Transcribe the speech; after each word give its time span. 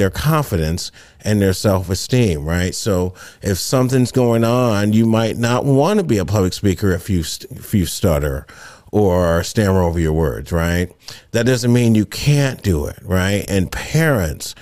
their 0.00 0.10
confidence 0.10 0.90
and 1.20 1.40
their 1.40 1.52
self 1.52 1.90
esteem, 1.90 2.44
right? 2.44 2.74
So 2.74 3.14
if 3.42 3.58
something's 3.58 4.10
going 4.10 4.42
on, 4.42 4.92
you 4.92 5.06
might 5.06 5.36
not 5.36 5.64
want 5.64 6.00
to 6.00 6.04
be 6.04 6.18
a 6.18 6.24
public 6.24 6.54
speaker 6.54 6.90
if 6.92 7.08
you 7.10 7.20
if 7.20 7.74
you 7.74 7.86
stutter 7.86 8.46
or 8.92 9.42
stammer 9.44 9.82
over 9.82 10.00
your 10.00 10.12
words, 10.12 10.50
right? 10.50 10.90
That 11.32 11.46
doesn't 11.46 11.72
mean 11.72 11.94
you 11.94 12.06
can't 12.06 12.62
do 12.62 12.86
it, 12.86 12.98
right? 13.02 13.44
And 13.48 13.70
parents, 13.70 14.54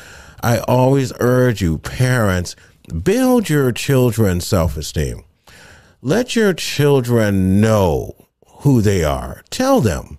I 0.42 0.58
always 0.58 1.12
urge 1.20 1.62
you, 1.62 1.78
parents, 1.78 2.54
build 3.02 3.48
your 3.48 3.72
children's 3.72 4.46
self 4.46 4.76
esteem. 4.76 5.24
Let 6.02 6.36
your 6.36 6.52
children 6.52 7.60
know 7.60 8.14
who 8.60 8.82
they 8.82 9.04
are. 9.04 9.42
Tell 9.50 9.80
them, 9.80 10.18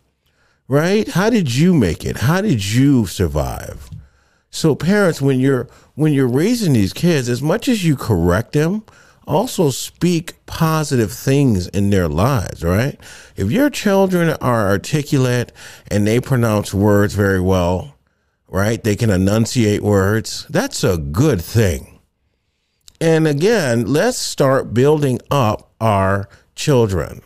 right? 0.67 1.07
How 1.07 1.29
did 1.29 1.53
you 1.55 1.73
make 1.73 2.05
it? 2.05 2.17
How 2.17 2.41
did 2.41 2.65
you 2.65 3.05
survive? 3.05 3.88
So 4.51 4.75
parents, 4.75 5.21
when 5.21 5.39
you're 5.39 5.67
when 5.95 6.13
you're 6.13 6.27
raising 6.27 6.73
these 6.73 6.93
kids, 6.93 7.29
as 7.29 7.41
much 7.41 7.67
as 7.67 7.85
you 7.85 7.95
correct 7.95 8.53
them, 8.53 8.83
also 9.27 9.69
speak 9.69 10.43
positive 10.47 11.11
things 11.11 11.67
in 11.67 11.91
their 11.91 12.07
lives, 12.07 12.63
right? 12.63 12.99
If 13.35 13.51
your 13.51 13.69
children 13.69 14.29
are 14.41 14.69
articulate 14.69 15.51
and 15.91 16.07
they 16.07 16.19
pronounce 16.19 16.73
words 16.73 17.13
very 17.13 17.39
well, 17.39 17.95
right? 18.47 18.83
They 18.83 18.95
can 18.95 19.11
enunciate 19.11 19.81
words. 19.81 20.47
That's 20.49 20.83
a 20.83 20.97
good 20.97 21.41
thing. 21.41 21.99
And 22.99 23.27
again, 23.27 23.85
let's 23.85 24.17
start 24.17 24.73
building 24.73 25.19
up 25.29 25.71
our 25.79 26.27
children. 26.55 27.21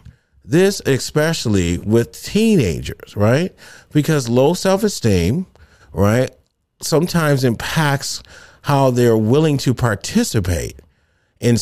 This 0.45 0.81
especially 0.86 1.78
with 1.78 2.22
teenagers, 2.22 3.16
right? 3.16 3.55
Because 3.94 4.28
low 4.28 4.53
self 4.53 4.84
esteem, 4.84 5.48
right, 5.94 6.31
sometimes 6.84 7.44
impacts 7.44 8.22
how 8.64 8.90
they're 8.92 9.18
willing 9.18 9.58
to 9.58 9.73
participate 9.73 10.80
in 11.40 11.58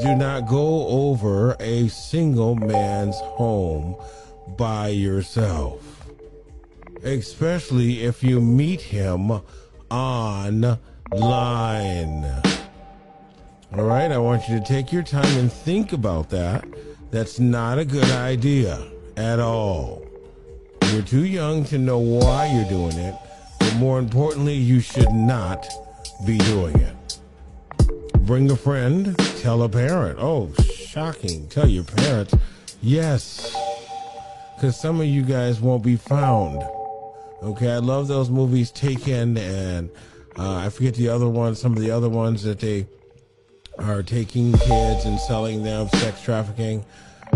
do 0.00 0.16
not 0.16 0.48
go 0.48 0.86
over 0.88 1.56
a 1.60 1.88
single 1.88 2.54
man's 2.54 3.16
home 3.20 3.94
by 4.56 4.88
yourself, 4.88 6.06
especially 7.04 8.02
if 8.02 8.22
you 8.22 8.40
meet 8.40 8.80
him 8.80 9.40
online. 9.92 11.12
All 13.74 13.84
right, 13.84 14.10
I 14.10 14.18
want 14.18 14.48
you 14.48 14.58
to 14.58 14.64
take 14.64 14.92
your 14.92 15.02
time 15.02 15.38
and 15.38 15.52
think 15.52 15.92
about 15.92 16.30
that. 16.30 16.64
That's 17.10 17.38
not 17.38 17.78
a 17.78 17.84
good 17.84 18.10
idea 18.10 18.82
at 19.16 19.38
all. 19.38 20.06
You're 20.90 21.02
too 21.02 21.24
young 21.24 21.64
to 21.66 21.78
know 21.78 21.98
why 21.98 22.46
you're 22.46 22.68
doing 22.68 22.96
it, 22.96 23.14
but 23.58 23.74
more 23.76 23.98
importantly, 23.98 24.54
you 24.54 24.80
should 24.80 25.12
not 25.12 25.68
be 26.26 26.38
doing 26.38 26.76
it. 26.76 27.18
Bring 28.20 28.50
a 28.50 28.56
friend, 28.56 29.16
tell 29.40 29.62
a 29.62 29.68
parent. 29.68 30.18
Oh, 30.20 30.52
shocking. 30.62 31.48
Tell 31.48 31.68
your 31.68 31.84
parents. 31.84 32.34
Yes. 32.80 33.54
Because 34.54 34.80
some 34.80 35.00
of 35.00 35.06
you 35.06 35.22
guys 35.22 35.60
won't 35.60 35.82
be 35.82 35.96
found. 35.96 36.62
Okay, 37.42 37.72
I 37.72 37.78
love 37.78 38.06
those 38.06 38.30
movies 38.30 38.70
Taken 38.70 39.36
and 39.36 39.90
uh, 40.38 40.58
I 40.58 40.68
forget 40.68 40.94
the 40.94 41.08
other 41.08 41.28
ones, 41.28 41.60
some 41.60 41.72
of 41.72 41.80
the 41.80 41.90
other 41.90 42.08
ones 42.08 42.44
that 42.44 42.60
they 42.60 42.86
are 43.78 44.00
taking 44.02 44.52
kids 44.52 45.06
and 45.06 45.18
selling 45.18 45.64
them, 45.64 45.88
sex 45.88 46.22
trafficking. 46.22 46.84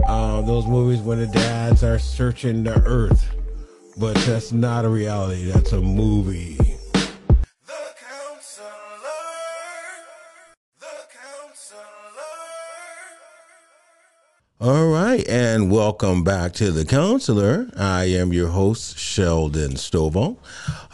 Uh, 0.07 0.43
those 0.43 0.65
movies 0.65 1.01
when 1.01 1.19
the 1.19 1.27
dads 1.27 1.83
are 1.83 1.99
searching 1.99 2.63
the 2.63 2.81
earth. 2.85 3.29
But 3.99 4.15
that's 4.19 4.53
not 4.53 4.85
a 4.85 4.89
reality, 4.89 5.51
that's 5.51 5.73
a 5.73 5.81
movie. 5.81 6.56
All 14.59 14.89
right, 14.89 15.23
and 15.29 15.71
welcome 15.71 16.25
back 16.25 16.55
to 16.55 16.73
the 16.73 16.87
counselor. 16.87 17.69
I 17.77 18.05
am 18.05 18.33
your 18.33 18.49
host, 18.49 18.99
Sheldon 18.99 19.73
Stovall. 19.73 20.39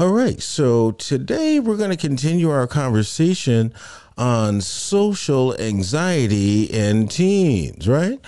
All 0.01 0.09
right, 0.09 0.43
so 0.43 0.91
today 0.91 1.61
we're 1.61 1.77
going 1.77 1.91
to 1.91 1.97
continue 1.97 2.51
our 2.51 2.67
conversation 2.67 3.73
on 4.19 4.63
social 4.63 5.57
anxiety 5.61 6.65
in 6.65 7.07
teens, 7.07 7.87
right? 7.87 8.19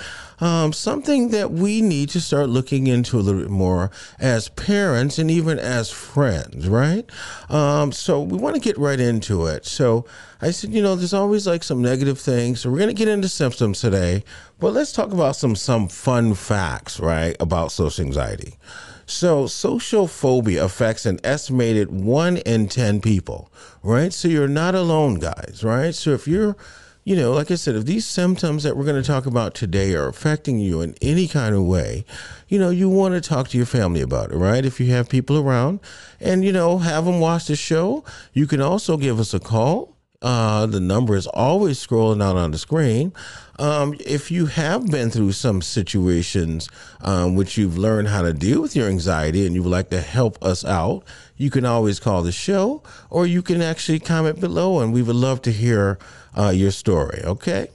Um, 0.40 0.72
something 0.72 1.28
that 1.30 1.52
we 1.52 1.80
need 1.80 2.08
to 2.10 2.20
start 2.20 2.48
looking 2.48 2.86
into 2.86 3.18
a 3.18 3.20
little 3.20 3.40
bit 3.40 3.50
more 3.50 3.90
as 4.18 4.48
parents 4.50 5.18
and 5.18 5.30
even 5.30 5.58
as 5.58 5.90
friends, 5.90 6.68
right? 6.68 7.08
Um, 7.48 7.92
so 7.92 8.20
we 8.20 8.36
want 8.36 8.56
to 8.56 8.60
get 8.60 8.76
right 8.76 8.98
into 8.98 9.46
it. 9.46 9.64
So 9.64 10.04
I 10.42 10.50
said, 10.50 10.72
you 10.72 10.82
know, 10.82 10.96
there's 10.96 11.14
always 11.14 11.46
like 11.46 11.62
some 11.62 11.80
negative 11.80 12.18
things. 12.18 12.60
So 12.60 12.70
we're 12.70 12.78
going 12.78 12.88
to 12.88 12.94
get 12.94 13.08
into 13.08 13.28
symptoms 13.28 13.80
today, 13.80 14.24
but 14.58 14.72
let's 14.72 14.92
talk 14.92 15.12
about 15.12 15.36
some 15.36 15.56
some 15.56 15.88
fun 15.88 16.34
facts, 16.34 16.98
right, 16.98 17.36
about 17.40 17.72
social 17.72 18.04
anxiety. 18.04 18.58
So, 19.06 19.46
social 19.46 20.06
phobia 20.06 20.64
affects 20.64 21.04
an 21.04 21.20
estimated 21.22 21.90
one 21.90 22.38
in 22.38 22.68
10 22.68 23.00
people, 23.00 23.52
right? 23.82 24.12
So, 24.12 24.28
you're 24.28 24.48
not 24.48 24.74
alone, 24.74 25.16
guys, 25.16 25.60
right? 25.62 25.94
So, 25.94 26.10
if 26.12 26.26
you're, 26.26 26.56
you 27.04 27.14
know, 27.14 27.32
like 27.32 27.50
I 27.50 27.56
said, 27.56 27.76
if 27.76 27.84
these 27.84 28.06
symptoms 28.06 28.62
that 28.62 28.76
we're 28.76 28.84
going 28.84 29.00
to 29.00 29.06
talk 29.06 29.26
about 29.26 29.54
today 29.54 29.94
are 29.94 30.08
affecting 30.08 30.58
you 30.58 30.80
in 30.80 30.94
any 31.02 31.28
kind 31.28 31.54
of 31.54 31.62
way, 31.62 32.06
you 32.48 32.58
know, 32.58 32.70
you 32.70 32.88
want 32.88 33.14
to 33.14 33.20
talk 33.20 33.48
to 33.48 33.58
your 33.58 33.66
family 33.66 34.00
about 34.00 34.32
it, 34.32 34.36
right? 34.36 34.64
If 34.64 34.80
you 34.80 34.90
have 34.92 35.10
people 35.10 35.36
around 35.38 35.80
and, 36.18 36.42
you 36.42 36.52
know, 36.52 36.78
have 36.78 37.04
them 37.04 37.20
watch 37.20 37.46
the 37.46 37.56
show, 37.56 38.04
you 38.32 38.46
can 38.46 38.62
also 38.62 38.96
give 38.96 39.20
us 39.20 39.34
a 39.34 39.40
call 39.40 39.93
uh, 40.22 40.66
the 40.66 40.80
number 40.80 41.14
is 41.16 41.26
always 41.26 41.84
scrolling 41.84 42.22
out 42.22 42.36
on 42.36 42.50
the 42.50 42.58
screen. 42.58 43.12
Um, 43.58 43.94
if 44.00 44.30
you 44.30 44.46
have 44.46 44.86
been 44.86 45.10
through 45.10 45.32
some 45.32 45.62
situations 45.62 46.68
um, 47.02 47.36
which 47.36 47.56
you've 47.56 47.78
learned 47.78 48.08
how 48.08 48.22
to 48.22 48.32
deal 48.32 48.62
with 48.62 48.74
your 48.74 48.88
anxiety 48.88 49.46
and 49.46 49.54
you 49.54 49.62
would 49.62 49.70
like 49.70 49.90
to 49.90 50.00
help 50.00 50.42
us 50.42 50.64
out, 50.64 51.04
you 51.36 51.50
can 51.50 51.64
always 51.64 52.00
call 52.00 52.22
the 52.22 52.32
show 52.32 52.82
or 53.10 53.26
you 53.26 53.42
can 53.42 53.60
actually 53.60 54.00
comment 54.00 54.40
below 54.40 54.80
and 54.80 54.92
we 54.92 55.02
would 55.02 55.16
love 55.16 55.42
to 55.42 55.52
hear 55.52 55.98
uh, 56.36 56.50
your 56.50 56.70
story. 56.70 57.20
Okay. 57.24 57.68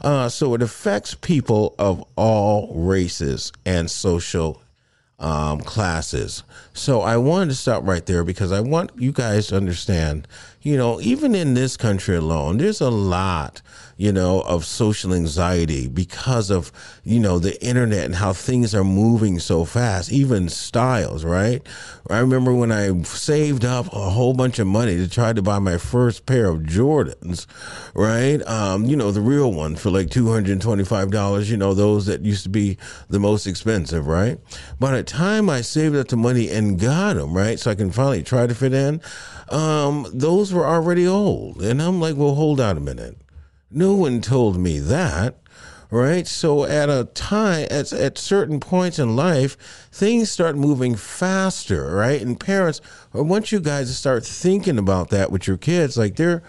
Uh, 0.00 0.28
so 0.28 0.54
it 0.54 0.62
affects 0.62 1.14
people 1.14 1.74
of 1.78 2.02
all 2.16 2.72
races 2.74 3.52
and 3.66 3.90
social 3.90 4.62
um, 5.18 5.60
classes. 5.60 6.42
So 6.72 7.00
I 7.00 7.16
wanted 7.16 7.50
to 7.50 7.56
stop 7.56 7.86
right 7.86 8.04
there 8.04 8.24
because 8.24 8.52
I 8.52 8.60
want 8.60 8.90
you 8.96 9.12
guys 9.12 9.48
to 9.48 9.56
understand, 9.56 10.28
you 10.62 10.76
know, 10.76 11.00
even 11.00 11.34
in 11.34 11.54
this 11.54 11.76
country 11.76 12.16
alone, 12.16 12.58
there's 12.58 12.80
a 12.80 12.90
lot 12.90 13.62
you 13.96 14.12
know, 14.12 14.40
of 14.42 14.64
social 14.64 15.14
anxiety 15.14 15.88
because 15.88 16.50
of, 16.50 16.70
you 17.02 17.18
know, 17.18 17.38
the 17.38 17.62
internet 17.64 18.04
and 18.04 18.14
how 18.14 18.32
things 18.32 18.74
are 18.74 18.84
moving 18.84 19.38
so 19.38 19.64
fast, 19.64 20.12
even 20.12 20.48
styles, 20.48 21.24
right? 21.24 21.66
I 22.10 22.18
remember 22.18 22.52
when 22.52 22.70
I 22.70 23.02
saved 23.02 23.64
up 23.64 23.86
a 23.86 24.10
whole 24.10 24.34
bunch 24.34 24.58
of 24.58 24.66
money 24.66 24.96
to 24.96 25.08
try 25.08 25.32
to 25.32 25.40
buy 25.40 25.58
my 25.58 25.78
first 25.78 26.26
pair 26.26 26.50
of 26.50 26.60
Jordans, 26.60 27.46
right? 27.94 28.46
Um, 28.46 28.84
you 28.84 28.96
know, 28.96 29.10
the 29.10 29.22
real 29.22 29.52
ones 29.52 29.80
for 29.80 29.90
like 29.90 30.08
$225, 30.08 31.50
you 31.50 31.56
know, 31.56 31.72
those 31.72 32.04
that 32.06 32.20
used 32.20 32.42
to 32.42 32.50
be 32.50 32.76
the 33.08 33.18
most 33.18 33.46
expensive, 33.46 34.06
right? 34.06 34.38
By 34.78 34.92
the 34.92 35.02
time 35.02 35.48
I 35.48 35.62
saved 35.62 35.96
up 35.96 36.08
the 36.08 36.16
money 36.16 36.50
and 36.50 36.78
got 36.78 37.14
them, 37.14 37.34
right? 37.34 37.58
So 37.58 37.70
I 37.70 37.74
can 37.74 37.90
finally 37.90 38.22
try 38.22 38.46
to 38.46 38.54
fit 38.54 38.74
in, 38.74 39.00
um, 39.48 40.06
those 40.12 40.52
were 40.52 40.66
already 40.66 41.06
old. 41.06 41.62
And 41.62 41.80
I'm 41.80 41.98
like, 41.98 42.16
well, 42.16 42.34
hold 42.34 42.60
on 42.60 42.76
a 42.76 42.80
minute 42.80 43.16
no 43.70 43.94
one 43.94 44.20
told 44.20 44.58
me 44.58 44.78
that 44.78 45.36
right? 45.90 46.26
So 46.26 46.64
at 46.64 46.88
a 46.88 47.04
time, 47.14 47.66
at, 47.70 47.92
at 47.92 48.18
certain 48.18 48.60
points 48.60 48.98
in 48.98 49.16
life, 49.16 49.56
things 49.92 50.30
start 50.30 50.56
moving 50.56 50.94
faster, 50.96 51.94
right? 51.94 52.20
And 52.20 52.38
parents, 52.38 52.80
I 53.14 53.20
want 53.20 53.52
you 53.52 53.60
guys 53.60 53.88
to 53.88 53.94
start 53.94 54.24
thinking 54.24 54.78
about 54.78 55.10
that 55.10 55.30
with 55.30 55.46
your 55.46 55.56
kids. 55.56 55.96
Like 55.96 56.16
their 56.16 56.42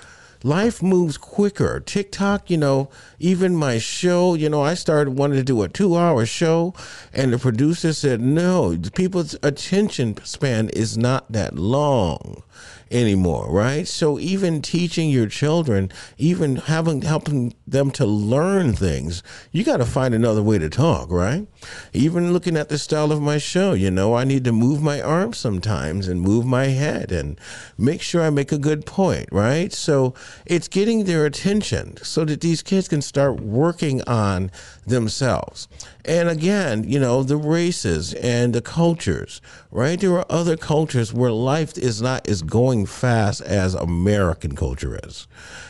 life 0.43 0.81
moves 0.81 1.17
quicker. 1.17 1.79
TikTok, 1.79 2.49
you 2.49 2.57
know, 2.57 2.89
even 3.19 3.55
my 3.55 3.77
show, 3.77 4.33
you 4.33 4.49
know, 4.49 4.61
I 4.61 4.73
started 4.73 5.11
wanting 5.11 5.37
to 5.37 5.43
do 5.43 5.61
a 5.61 5.67
two 5.67 5.95
hour 5.95 6.25
show, 6.25 6.73
and 7.13 7.33
the 7.33 7.39
producer 7.39 7.93
said, 7.93 8.21
no, 8.21 8.77
people's 8.95 9.35
attention 9.43 10.17
span 10.23 10.69
is 10.69 10.97
not 10.97 11.31
that 11.31 11.55
long. 11.55 12.43
Anymore, 12.91 13.49
right? 13.49 13.87
So 13.87 14.19
even 14.19 14.61
teaching 14.61 15.09
your 15.09 15.27
children, 15.27 15.91
even 16.17 16.55
having 16.57 17.01
helping 17.01 17.53
them 17.65 17.91
to 17.91 18.05
learn 18.05 18.73
things, 18.73 19.23
you 19.51 19.63
got 19.63 19.77
to 19.77 19.85
find 19.85 20.13
another 20.13 20.41
way 20.41 20.57
to 20.57 20.69
talk, 20.69 21.11
right? 21.11 21.47
Even 21.93 22.33
looking 22.33 22.57
at 22.57 22.69
the 22.69 22.77
style 22.77 23.11
of 23.11 23.21
my 23.21 23.37
show, 23.37 23.73
you 23.73 23.91
know, 23.91 24.15
I 24.15 24.23
need 24.23 24.43
to 24.45 24.51
move 24.51 24.81
my 24.81 25.01
arms 25.01 25.37
sometimes 25.37 26.07
and 26.07 26.21
move 26.21 26.45
my 26.45 26.65
head 26.65 27.11
and 27.11 27.39
make 27.77 28.01
sure 28.01 28.21
I 28.21 28.29
make 28.29 28.51
a 28.51 28.57
good 28.57 28.85
point, 28.85 29.29
right? 29.31 29.73
So 29.73 30.13
it's 30.45 30.67
getting 30.67 31.03
their 31.03 31.25
attention 31.25 31.97
so 31.97 32.25
that 32.25 32.41
these 32.41 32.61
kids 32.61 32.87
can 32.87 33.01
start 33.01 33.39
working 33.39 34.01
on 34.03 34.51
themselves. 34.85 35.67
And 36.07 36.29
again, 36.29 36.85
you 36.87 36.99
know, 36.99 37.21
the 37.21 37.35
races 37.35 38.13
and 38.13 38.53
the 38.53 38.61
cultures, 38.61 39.41
right? 39.71 39.99
There 39.99 40.13
are 40.13 40.25
other 40.29 40.55
cultures 40.55 41.13
where 41.13 41.31
life 41.31 41.77
is 41.77 42.01
not 42.01 42.29
as 42.29 42.41
going 42.41 42.85
fast 42.85 43.41
as 43.41 43.73
American 43.73 44.55
culture 44.55 44.97
is. 45.03 45.27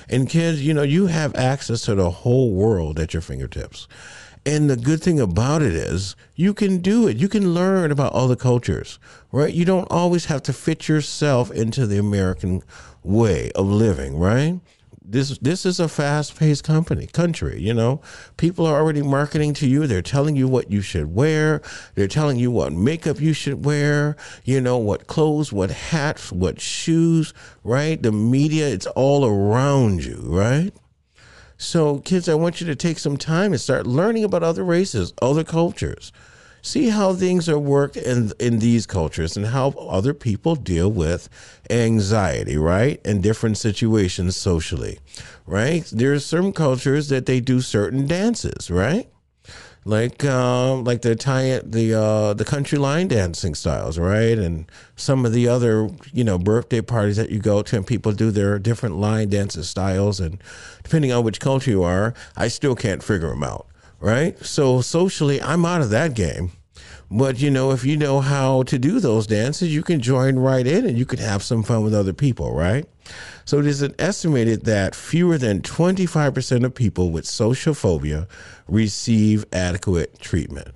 And 0.07 0.29
kids, 0.29 0.65
you 0.65 0.75
know, 0.75 0.83
you 0.83 1.07
have 1.07 1.33
access 1.35 1.81
to 1.81 1.95
the 1.95 2.11
whole 2.11 2.51
world 2.51 2.99
at 2.99 3.13
your 3.13 3.21
fingertips. 3.21 3.87
And 4.45 4.69
the 4.69 4.77
good 4.77 5.01
thing 5.01 5.19
about 5.19 5.63
it 5.63 5.73
is 5.73 6.15
you 6.35 6.53
can 6.53 6.77
do 6.77 7.07
it. 7.07 7.17
You 7.17 7.27
can 7.27 7.55
learn 7.55 7.91
about 7.91 8.13
other 8.13 8.35
cultures, 8.35 8.99
right? 9.31 9.53
You 9.53 9.65
don't 9.65 9.91
always 9.91 10.25
have 10.25 10.43
to 10.43 10.53
fit 10.53 10.87
yourself 10.87 11.51
into 11.51 11.87
the 11.87 11.97
American 11.97 12.61
way 13.03 13.51
of 13.55 13.65
living, 13.65 14.17
right? 14.17 14.59
This 15.09 15.38
this 15.39 15.65
is 15.65 15.80
a 15.80 15.88
fast 15.88 16.38
paced 16.38 16.63
company 16.63 17.07
country 17.07 17.62
you 17.62 17.74
know? 17.74 18.01
People 18.36 18.65
are 18.65 18.75
already 18.75 19.01
marketing 19.01 19.54
to 19.56 19.68
you. 19.68 19.88
They're 19.88 20.01
telling 20.01 20.36
you 20.36 20.48
what 20.48 20.71
you 20.71 20.81
should 20.81 21.15
wear. 21.15 21.62
They're 21.95 22.07
telling 22.07 22.38
you 22.38 22.51
what 22.51 22.74
makeup 22.74 23.19
you 23.21 23.33
should 23.33 23.65
wear 23.65 24.15
you 24.44 24.59
know 24.62 24.77
what 24.77 25.07
clothes 25.07 25.54
what 25.54 25.71
hats 25.71 26.31
what 26.31 26.59
shoes 26.59 27.33
right? 27.63 28.01
The 28.01 28.12
media 28.12 28.68
it's 28.68 28.88
all 28.88 29.25
around 29.25 30.04
you 30.06 30.21
right? 30.24 30.74
So 31.57 32.00
kids 32.00 32.30
i 32.30 32.36
want 32.36 32.62
you 32.62 32.68
to 32.68 32.75
take 32.75 33.00
some 33.00 33.18
time 33.18 33.51
and 33.51 33.62
start 33.62 33.88
learning 33.88 34.24
about 34.24 34.44
other 34.44 34.63
races 34.63 35.13
other 35.21 35.44
cultures 35.44 36.12
see 36.62 36.89
how 36.89 37.13
things 37.13 37.48
are 37.48 37.59
worked 37.59 37.98
in 37.98 38.31
in 38.39 38.59
these 38.59 38.86
cultures 38.86 39.38
and 39.38 39.48
how 39.48 39.69
other 39.71 40.13
people 40.13 40.56
deal 40.56 40.92
with 40.92 41.30
anxiety, 41.69 42.57
right? 42.57 43.00
In 43.06 43.21
different 43.21 43.57
situations 43.57 44.36
socially, 44.36 45.00
right? 45.45 45.86
There 45.92 46.13
are 46.13 46.19
certain 46.19 46.54
cultures 46.54 47.09
that 47.09 47.25
they 47.25 47.39
do 47.39 47.62
certain 47.62 48.07
dances, 48.07 48.69
right? 48.69 49.09
Like 49.86 50.25
um, 50.25 50.83
like 50.83 51.01
the 51.01 51.12
Italian 51.12 51.71
the 51.71 51.94
uh, 51.94 52.33
the 52.33 52.44
country 52.44 52.77
line 52.77 53.07
dancing 53.07 53.56
styles, 53.56 53.98
right? 53.98 54.38
And 54.38 54.69
some 54.98 55.25
of 55.25 55.31
the 55.31 55.48
other 55.48 55.89
you 56.12 56.25
know 56.25 56.38
birthday 56.38 56.81
parties 56.81 57.15
that 57.15 57.30
you 57.30 57.39
go 57.39 57.62
to, 57.62 57.77
and 57.77 57.88
people 57.88 58.12
do 58.12 58.30
their 58.30 58.59
different 58.59 58.98
line 58.98 59.30
dances 59.30 59.69
styles, 59.69 60.19
and 60.19 60.44
depending 60.83 61.13
on 61.13 61.24
which 61.24 61.39
culture 61.39 61.71
you 61.71 61.83
are, 61.83 62.13
I 62.36 62.50
still 62.50 62.75
can't 62.75 63.01
figure 63.01 63.30
them 63.30 63.44
out 63.44 63.68
right? 63.99 64.38
So 64.44 64.81
socially, 64.81 65.41
I'm 65.41 65.65
out 65.65 65.81
of 65.81 65.89
that 65.91 66.13
game. 66.13 66.51
But 67.09 67.39
you 67.39 67.49
know, 67.49 67.71
if 67.71 67.85
you 67.85 67.95
know 67.95 68.19
how 68.19 68.63
to 68.63 68.77
do 68.77 68.99
those 68.99 69.27
dances, 69.27 69.73
you 69.73 69.81
can 69.81 70.01
join 70.01 70.38
right 70.38 70.67
in 70.67 70.85
and 70.85 70.97
you 70.97 71.05
can 71.05 71.19
have 71.19 71.41
some 71.41 71.63
fun 71.63 71.83
with 71.83 71.94
other 71.94 72.11
people, 72.11 72.53
right? 72.53 72.85
So 73.45 73.59
it 73.59 73.65
is 73.65 73.88
estimated 73.97 74.65
that 74.65 74.94
fewer 74.94 75.38
than 75.38 75.61
25% 75.61 76.65
of 76.65 76.75
people 76.75 77.11
with 77.11 77.25
social 77.25 77.73
phobia 77.73 78.27
receive 78.67 79.45
adequate 79.53 80.19
treatment. 80.19 80.75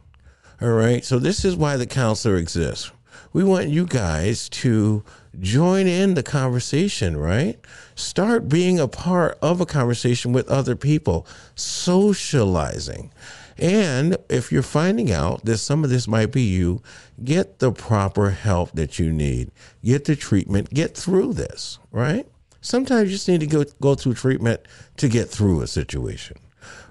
All 0.62 0.69
right. 0.69 1.03
So 1.03 1.19
this 1.19 1.44
is 1.44 1.56
why 1.56 1.75
the 1.75 1.85
counselor 1.85 2.38
exists. 2.38 2.91
We 3.33 3.44
want 3.44 3.68
you 3.68 3.85
guys 3.85 4.47
to 4.50 5.03
join 5.39 5.88
in 5.88 6.13
the 6.13 6.24
conversation, 6.24 7.18
right? 7.18 7.60
Start 7.95 8.50
being 8.50 8.80
a 8.80 8.88
part 8.88 9.38
of 9.42 9.62
a 9.62 9.66
conversation 9.66 10.33
with 10.33 10.50
other 10.50 10.75
people, 10.75 11.25
socializing. 11.56 13.12
And 13.57 14.18
if 14.30 14.51
you're 14.51 14.63
finding 14.63 15.12
out 15.12 15.45
that 15.45 15.60
some 15.60 15.83
of 15.83 15.89
this 15.89 16.07
might 16.07 16.31
be 16.31 16.42
you, 16.42 16.81
get 17.24 17.60
the 17.60 17.72
proper 17.72 18.31
help 18.31 18.72
that 18.74 18.98
you 18.98 19.12
need. 19.12 19.51
Get 19.83 20.06
the 20.06 20.16
treatment, 20.16 20.74
get 20.74 20.98
through 20.98 21.33
this, 21.33 21.78
right? 21.92 22.28
Sometimes 22.62 23.10
you 23.10 23.16
just 23.16 23.28
need 23.28 23.39
to 23.42 23.48
go, 23.48 23.63
go 23.80 23.95
through 23.95 24.16
treatment 24.16 24.62
to 24.98 25.07
get 25.07 25.30
through 25.30 25.62
a 25.62 25.68
situation, 25.68 26.38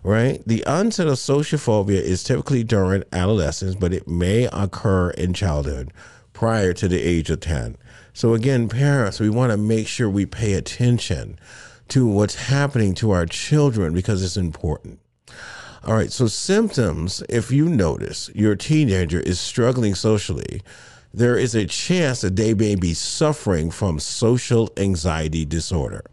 right? 0.02 0.42
The 0.46 0.64
onset 0.66 1.06
of 1.06 1.18
social 1.18 1.58
phobia 1.58 2.00
is 2.00 2.24
typically 2.24 2.64
during 2.64 3.04
adolescence, 3.12 3.74
but 3.74 3.92
it 3.92 4.08
may 4.08 4.48
occur 4.52 5.10
in 5.10 5.32
childhood 5.32 5.92
prior 6.40 6.72
to 6.72 6.88
the 6.88 7.02
age 7.02 7.28
of 7.28 7.38
10. 7.38 7.76
So, 8.14 8.32
again, 8.32 8.70
parents, 8.70 9.20
we 9.20 9.28
want 9.28 9.52
to 9.52 9.58
make 9.58 9.86
sure 9.86 10.08
we 10.08 10.24
pay 10.24 10.54
attention 10.54 11.38
to 11.88 12.06
what's 12.06 12.46
happening 12.46 12.94
to 12.94 13.10
our 13.10 13.26
children 13.26 13.92
because 13.92 14.24
it's 14.24 14.38
important. 14.38 15.00
All 15.84 15.92
right, 15.92 16.10
so 16.10 16.28
symptoms, 16.28 17.22
if 17.28 17.50
you 17.50 17.68
notice 17.68 18.30
your 18.34 18.56
teenager 18.56 19.20
is 19.20 19.38
struggling 19.38 19.94
socially, 19.94 20.62
there 21.12 21.36
is 21.36 21.54
a 21.54 21.66
chance 21.66 22.22
that 22.22 22.36
they 22.36 22.54
may 22.54 22.74
be 22.74 22.94
suffering 22.94 23.70
from 23.70 23.98
social 24.00 24.70
anxiety 24.78 25.44
disorder. 25.44 26.04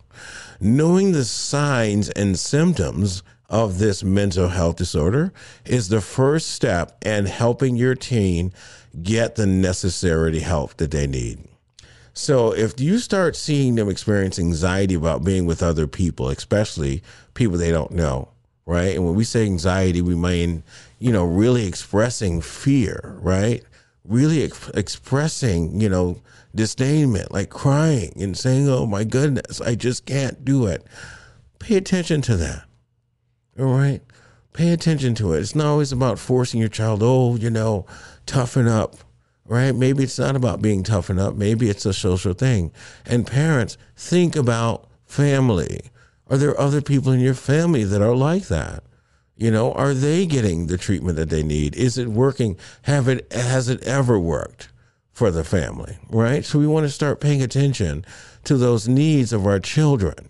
Knowing 0.59 1.13
the 1.13 1.23
signs 1.23 2.09
and 2.09 2.37
symptoms 2.37 3.23
of 3.49 3.79
this 3.79 4.03
mental 4.03 4.49
health 4.49 4.75
disorder 4.75 5.31
is 5.63 5.87
the 5.87 6.01
first 6.01 6.47
step 6.51 6.97
in 7.05 7.27
helping 7.27 7.77
your 7.77 7.95
teen 7.95 8.51
get 9.01 9.35
the 9.35 9.45
necessary 9.45 10.39
help 10.39 10.77
that 10.77 10.91
they 10.91 11.07
need. 11.07 11.39
So, 12.13 12.51
if 12.51 12.79
you 12.79 12.97
start 12.97 13.35
seeing 13.35 13.75
them 13.75 13.89
experience 13.89 14.39
anxiety 14.39 14.95
about 14.95 15.23
being 15.23 15.45
with 15.45 15.61
other 15.61 15.85
people, 15.85 16.29
especially 16.29 17.03
people 17.35 17.57
they 17.57 17.69
don't 17.69 17.91
know, 17.91 18.29
right? 18.65 18.95
And 18.95 19.05
when 19.05 19.13
we 19.13 19.23
say 19.23 19.45
anxiety, 19.45 20.01
we 20.01 20.15
mean, 20.15 20.63
you 20.97 21.11
know, 21.11 21.25
really 21.25 21.67
expressing 21.67 22.41
fear, 22.41 23.17
right? 23.21 23.63
Really 24.03 24.43
ex- 24.43 24.71
expressing, 24.73 25.79
you 25.79 25.89
know, 25.89 26.19
disdainment, 26.55 27.31
like 27.31 27.49
crying 27.51 28.13
and 28.19 28.35
saying, 28.35 28.67
oh 28.67 28.87
my 28.87 29.03
goodness, 29.03 29.61
I 29.61 29.75
just 29.75 30.05
can't 30.05 30.43
do 30.43 30.65
it. 30.65 30.83
Pay 31.59 31.75
attention 31.75 32.21
to 32.23 32.37
that. 32.37 32.65
All 33.59 33.65
right? 33.65 34.01
Pay 34.57 34.71
attention 34.71 35.13
to 35.13 35.33
it. 35.33 35.41
It's 35.41 35.53
not 35.53 35.67
always 35.67 35.91
about 35.91 36.17
forcing 36.17 36.59
your 36.59 36.67
child, 36.67 37.03
oh, 37.03 37.35
you 37.35 37.51
know, 37.51 37.85
toughen 38.25 38.67
up, 38.67 38.95
right? 39.45 39.75
Maybe 39.75 40.01
it's 40.01 40.17
not 40.17 40.35
about 40.35 40.63
being 40.63 40.81
toughened 40.81 41.19
up. 41.19 41.35
Maybe 41.35 41.69
it's 41.69 41.85
a 41.85 41.93
social 41.93 42.33
thing. 42.33 42.71
And 43.05 43.27
parents, 43.27 43.77
think 43.95 44.35
about 44.35 44.87
family 45.05 45.91
are 46.27 46.37
there 46.37 46.59
other 46.59 46.81
people 46.81 47.11
in 47.11 47.19
your 47.19 47.35
family 47.35 47.83
that 47.83 48.01
are 48.01 48.15
like 48.15 48.47
that? 48.47 48.83
You 49.35 49.51
know, 49.51 49.73
are 49.73 49.93
they 49.93 50.25
getting 50.25 50.65
the 50.65 50.77
treatment 50.77 51.17
that 51.17 51.29
they 51.29 51.43
need? 51.43 51.75
Is 51.75 51.99
it 51.99 52.07
working? 52.07 52.57
Have 52.81 53.07
it 53.07 53.31
has 53.31 53.69
it 53.69 53.83
ever 53.83 54.19
worked 54.19 54.69
for 55.11 55.29
the 55.29 55.43
family? 55.43 55.99
Right? 56.09 56.43
So 56.43 56.57
we 56.57 56.65
want 56.65 56.85
to 56.85 56.89
start 56.89 57.21
paying 57.21 57.43
attention 57.43 58.05
to 58.45 58.57
those 58.57 58.87
needs 58.87 59.31
of 59.33 59.45
our 59.45 59.59
children 59.59 60.29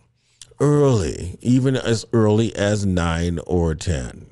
early, 0.59 1.37
even 1.41 1.75
as 1.75 2.05
early 2.13 2.55
as 2.55 2.85
nine 2.85 3.39
or 3.45 3.75
ten. 3.75 4.27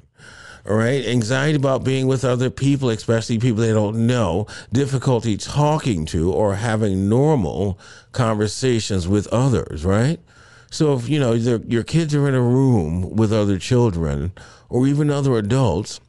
All 0.68 0.76
right. 0.76 1.06
Anxiety 1.06 1.58
about 1.58 1.84
being 1.84 2.08
with 2.08 2.26
other 2.26 2.50
people, 2.50 2.90
especially 2.90 3.38
people 3.38 3.62
they 3.62 3.72
don't 3.72 4.08
know, 4.08 4.48
difficulty 4.74 5.38
talking 5.38 6.06
to 6.08 6.34
or 6.34 6.56
having 6.56 7.08
normal 7.08 7.80
conversations 8.14 9.08
with 9.08 9.28
others, 9.28 9.86
right? 9.86 10.20
So 10.72 10.96
if 10.96 11.08
you 11.08 11.20
know 11.20 11.34
your 11.34 11.84
kids 11.84 12.16
are 12.16 12.28
in 12.28 12.34
a 12.34 12.42
room 12.42 13.16
with 13.16 13.32
other 13.32 13.60
children 13.60 14.32
or 14.68 14.88
even 14.88 15.12
other 15.12 15.38
adults, 15.38 16.00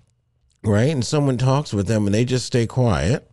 right, 0.64 0.88
and 0.88 1.04
someone 1.04 1.36
talks 1.36 1.74
with 1.74 1.86
them 1.86 2.06
and 2.06 2.14
they 2.14 2.24
just 2.24 2.46
stay 2.46 2.66
quiet, 2.66 3.30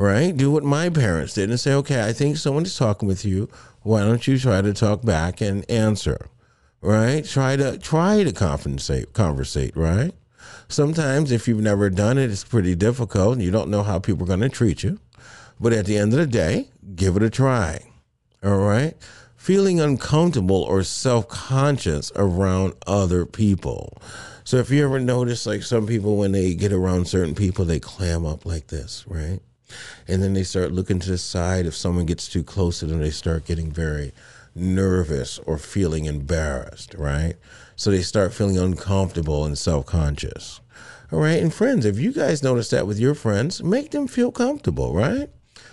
right? 0.00 0.36
Do 0.36 0.50
what 0.50 0.64
my 0.64 0.88
parents 0.88 1.34
did 1.34 1.50
and 1.50 1.60
say, 1.60 1.72
"Okay, 1.74 2.04
I 2.04 2.12
think 2.12 2.36
someone 2.36 2.64
is 2.64 2.76
talking 2.76 3.08
with 3.08 3.24
you. 3.24 3.48
Why 3.82 4.00
don't 4.00 4.26
you 4.26 4.38
try 4.38 4.62
to 4.62 4.72
talk 4.72 5.02
back 5.04 5.40
and 5.40 5.68
answer?" 5.70 6.26
Right? 6.82 7.24
Try 7.24 7.56
to 7.56 7.78
try 7.78 8.24
to 8.24 8.32
compensate, 8.32 9.12
conversate, 9.12 9.76
right? 9.76 10.12
Sometimes 10.68 11.30
if 11.30 11.46
you've 11.46 11.60
never 11.60 11.90
done 11.90 12.16
it, 12.16 12.30
it's 12.30 12.44
pretty 12.44 12.74
difficult 12.74 13.34
and 13.34 13.42
you 13.42 13.50
don't 13.50 13.70
know 13.70 13.82
how 13.82 13.98
people 13.98 14.24
are 14.24 14.28
going 14.28 14.40
to 14.40 14.48
treat 14.48 14.82
you. 14.82 14.98
But 15.60 15.74
at 15.74 15.84
the 15.84 15.98
end 15.98 16.12
of 16.14 16.18
the 16.18 16.26
day, 16.26 16.70
give 16.94 17.16
it 17.16 17.22
a 17.22 17.28
try. 17.28 17.80
All 18.42 18.58
right? 18.58 18.94
feeling 19.40 19.80
uncomfortable 19.80 20.62
or 20.62 20.82
self 20.82 21.26
conscious 21.26 22.12
around 22.14 22.74
other 22.86 23.24
people. 23.24 23.96
So 24.44 24.58
if 24.58 24.70
you 24.70 24.84
ever 24.84 25.00
notice, 25.00 25.46
like 25.46 25.62
some 25.62 25.86
people, 25.86 26.18
when 26.18 26.32
they 26.32 26.54
get 26.54 26.74
around 26.74 27.08
certain 27.08 27.34
people, 27.34 27.64
they 27.64 27.80
clam 27.80 28.26
up 28.26 28.44
like 28.44 28.66
this, 28.66 29.04
right? 29.08 29.40
And 30.08 30.22
then 30.22 30.34
they 30.34 30.42
start 30.42 30.72
looking 30.72 30.98
to 31.00 31.10
the 31.10 31.18
side. 31.18 31.66
If 31.66 31.74
someone 31.74 32.06
gets 32.06 32.28
too 32.28 32.42
close 32.42 32.80
to 32.80 32.86
them, 32.86 33.00
they 33.00 33.10
start 33.10 33.44
getting 33.44 33.70
very 33.70 34.12
nervous 34.54 35.38
or 35.40 35.58
feeling 35.58 36.06
embarrassed, 36.06 36.94
right? 36.94 37.34
So 37.76 37.90
they 37.90 38.02
start 38.02 38.34
feeling 38.34 38.58
uncomfortable 38.58 39.44
and 39.44 39.56
self 39.56 39.86
conscious. 39.86 40.60
All 41.12 41.20
right. 41.20 41.42
And 41.42 41.52
friends, 41.52 41.84
if 41.84 41.98
you 41.98 42.12
guys 42.12 42.42
notice 42.42 42.70
that 42.70 42.86
with 42.86 42.98
your 42.98 43.14
friends, 43.14 43.62
make 43.62 43.90
them 43.90 44.06
feel 44.06 44.30
comfortable, 44.30 44.94
right? 44.94 45.28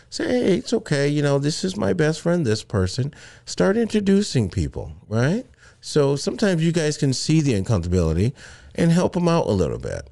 Say, 0.10 0.26
hey, 0.28 0.58
it's 0.58 0.74
okay. 0.74 1.08
You 1.08 1.22
know, 1.22 1.38
this 1.38 1.64
is 1.64 1.76
my 1.76 1.94
best 1.94 2.22
friend, 2.22 2.46
this 2.46 2.64
person. 2.64 3.14
Start 3.46 3.78
introducing 3.78 4.50
people, 4.50 4.94
right? 5.08 5.46
So 5.82 6.16
sometimes 6.16 6.64
you 6.64 6.72
guys 6.72 6.98
can 6.98 7.14
see 7.14 7.42
the 7.42 7.54
uncomfortability 7.54 8.34
and 8.74 8.92
help 8.92 9.14
them 9.14 9.28
out 9.28 9.48
a 9.48 9.52
little 9.52 9.80
bit. 9.80 10.08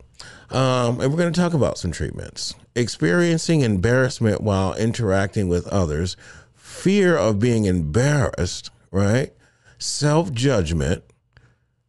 Um, 0.52 1.02
and 1.02 1.12
we're 1.12 1.18
going 1.18 1.34
to 1.34 1.40
talk 1.40 1.54
about 1.54 1.78
some 1.78 1.92
treatments. 1.92 2.56
Experiencing 2.75 3.62
embarrassment 3.62 4.42
while 4.42 4.74
interacting 4.75 5.48
with 5.48 5.68
others, 5.68 6.16
fear 6.54 7.18
of 7.18 7.40
being 7.40 7.66
embarrassed, 7.66 8.70
right? 8.92 9.34
Self 9.78 10.32
judgment, 10.32 11.04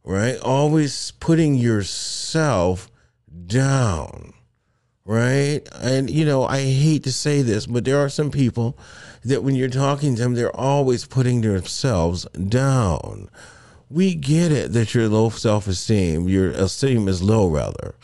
right? 0.03 0.39
Always 0.39 1.11
putting 1.19 1.55
yourself 1.55 2.89
down, 3.45 4.33
right? 5.05 5.61
And, 5.75 6.09
you 6.09 6.25
know, 6.25 6.45
I 6.45 6.61
hate 6.61 7.03
to 7.03 7.11
say 7.11 7.41
this, 7.41 7.65
but 7.67 7.85
there 7.85 7.99
are 7.99 8.09
some 8.09 8.31
people 8.31 8.77
that 9.23 9.43
when 9.43 9.55
you're 9.55 9.69
talking 9.69 10.15
to 10.15 10.21
them, 10.21 10.33
they're 10.33 10.55
always 10.55 11.05
putting 11.05 11.41
themselves 11.41 12.25
down. 12.31 13.29
We 13.89 14.15
get 14.15 14.51
it 14.51 14.73
that 14.73 14.93
you're 14.93 15.07
low 15.07 15.29
self 15.29 15.67
esteem, 15.67 16.27
your 16.27 16.49
esteem 16.51 17.07
is 17.07 17.21
low, 17.21 17.47
rather. 17.47 17.95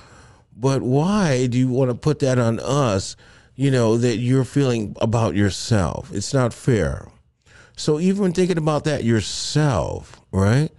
But 0.56 0.82
why 0.82 1.48
do 1.48 1.58
you 1.58 1.70
want 1.70 1.90
to 1.90 1.96
put 1.96 2.20
that 2.20 2.38
on 2.40 2.60
us, 2.60 3.16
you 3.56 3.72
know, 3.72 3.98
that 3.98 4.18
you're 4.18 4.44
feeling 4.44 4.96
about 5.02 5.36
yourself? 5.36 6.12
It's 6.14 6.34
not 6.34 6.54
fair. 6.54 7.08
So 7.76 8.00
even 8.00 8.34
thinking 8.34 8.58
about 8.58 8.84
that 8.84 9.04
yourself, 9.04 10.22
right? 10.32 10.70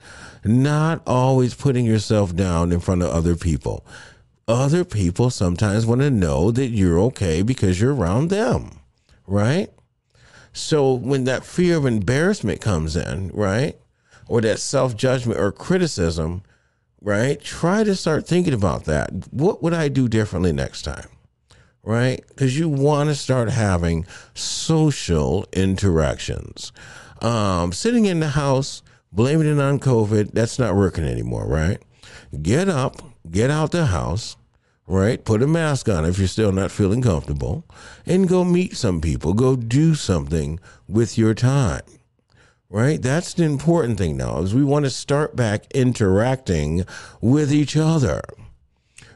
Not 0.45 1.02
always 1.07 1.54
putting 1.54 1.85
yourself 1.85 2.35
down 2.37 2.71
in 2.73 2.81
front 2.81 3.02
of 3.02 3.11
other 3.11 3.35
people. 3.35 3.85
Other 4.47 4.85
people 4.85 5.31
sometimes 5.31 5.87
want 5.87 6.02
to 6.02 6.11
know 6.11 6.50
that 6.50 6.69
you're 6.69 7.00
okay 7.00 7.43
because 7.43 7.81
you're 7.81 7.95
around 7.95 8.28
them, 8.28 8.78
right? 9.26 9.71
So 10.52 10.93
when 10.93 11.25
that 11.25 11.45
fear 11.45 11.76
of 11.78 11.87
embarrassment 11.87 12.61
comes 12.61 12.95
in, 12.95 13.31
right? 13.33 13.76
Or 14.28 14.40
that 14.43 14.61
self 14.61 14.97
judgment 14.97 15.40
or 15.40 15.50
criticism, 15.50 16.43
right? 17.04 17.40
Try 17.40 17.84
to 17.84 17.94
start 17.94 18.26
thinking 18.26 18.54
about 18.54 18.87
that. 18.87 19.11
What 19.30 19.62
would 19.62 19.75
I 19.75 19.88
do 19.88 20.08
differently 20.08 20.52
next 20.52 20.82
time? 20.82 21.08
Right? 21.82 22.25
Because 22.28 22.58
you 22.58 22.68
want 22.68 23.11
to 23.11 23.14
start 23.14 23.50
having 23.50 24.06
social 24.32 25.46
interactions. 25.52 26.73
Um, 27.20 27.73
sitting 27.73 28.06
in 28.06 28.20
the 28.20 28.30
house, 28.30 28.82
blaming 29.12 29.46
it 29.46 29.61
on 29.61 29.78
COVID, 29.78 30.32
that's 30.32 30.58
not 30.58 30.75
working 30.75 31.04
anymore, 31.04 31.46
right? 31.46 31.78
Get 32.42 32.70
up, 32.70 33.02
get 33.30 33.50
out 33.50 33.70
the 33.70 33.87
house, 33.87 34.37
right? 34.87 35.23
Put 35.23 35.42
a 35.42 35.46
mask 35.46 35.90
on 35.90 36.06
if 36.06 36.18
you're 36.18 36.26
still 36.26 36.52
not 36.52 36.70
feeling 36.70 37.02
comfortable, 37.02 37.64
and 38.06 38.26
go 38.26 38.44
meet 38.44 38.76
some 38.76 39.02
people. 39.02 39.34
Go 39.34 39.54
do 39.54 39.94
something 39.94 40.58
with 40.88 41.18
your 41.18 41.34
time 41.34 41.82
right? 42.75 43.00
That's 43.00 43.35
the 43.35 43.45
important 43.45 43.99
thing 43.99 44.16
now 44.16 44.40
is 44.40 44.52
we 44.52 44.64
want 44.64 44.85
to 44.85 44.90
start 44.90 45.37
back 45.37 45.71
interacting 45.73 46.85
with 47.21 47.52
each 47.52 47.76
other. 47.76 48.21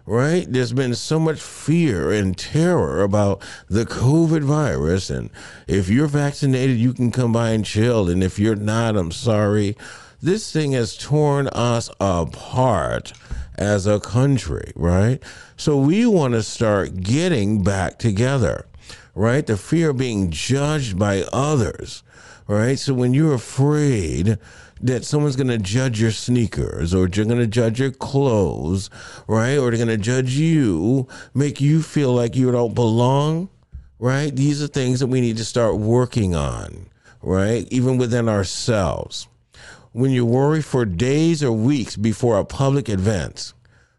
Right? 0.06 0.46
There's 0.48 0.72
been 0.72 0.94
so 0.94 1.18
much 1.18 1.40
fear 1.40 2.12
and 2.12 2.38
terror 2.38 3.02
about 3.02 3.42
the 3.68 3.84
COVID 3.84 4.42
virus. 4.42 5.10
And 5.10 5.28
if 5.66 5.88
you're 5.88 6.06
vaccinated, 6.06 6.78
you 6.78 6.94
can 6.94 7.10
come 7.10 7.32
by 7.32 7.50
and 7.50 7.64
chill. 7.64 8.08
And 8.08 8.22
if 8.22 8.38
you're 8.38 8.54
not, 8.54 8.96
I'm 8.96 9.10
sorry. 9.10 9.76
This 10.22 10.52
thing 10.52 10.72
has 10.72 10.96
torn 10.96 11.48
us 11.48 11.90
apart 12.00 13.12
as 13.56 13.88
a 13.88 13.98
country, 13.98 14.72
right? 14.76 15.20
So 15.56 15.76
we 15.76 16.06
want 16.06 16.34
to 16.34 16.44
start 16.44 17.00
getting 17.00 17.64
back 17.64 17.98
together, 17.98 18.66
right? 19.16 19.44
The 19.44 19.56
fear 19.56 19.90
of 19.90 19.98
being 19.98 20.30
judged 20.30 20.96
by 20.96 21.24
others 21.32 22.04
right? 22.48 22.78
So 22.78 22.94
when 22.94 23.14
you're 23.14 23.34
afraid 23.34 24.38
that 24.80 25.04
someone's 25.04 25.36
going 25.36 25.48
to 25.48 25.58
judge 25.58 26.00
your 26.00 26.10
sneakers 26.10 26.94
or 26.94 27.06
they're 27.06 27.24
going 27.24 27.38
to 27.38 27.46
judge 27.46 27.78
your 27.78 27.90
clothes, 27.90 28.90
right? 29.26 29.58
Or 29.58 29.70
they're 29.70 29.84
going 29.84 29.88
to 29.88 29.96
judge 29.96 30.32
you, 30.32 31.06
make 31.34 31.60
you 31.60 31.82
feel 31.82 32.12
like 32.12 32.34
you 32.34 32.50
don't 32.50 32.74
belong, 32.74 33.48
right? 33.98 34.34
These 34.34 34.62
are 34.62 34.68
things 34.68 35.00
that 35.00 35.08
we 35.08 35.20
need 35.20 35.36
to 35.36 35.44
start 35.44 35.76
working 35.76 36.34
on, 36.34 36.86
right? 37.22 37.66
Even 37.70 37.98
within 37.98 38.28
ourselves. 38.28 39.28
When 39.92 40.10
you 40.10 40.24
worry 40.24 40.62
for 40.62 40.84
days 40.84 41.42
or 41.42 41.52
weeks 41.52 41.96
before 41.96 42.38
a 42.38 42.44
public 42.44 42.88
event, 42.88 43.52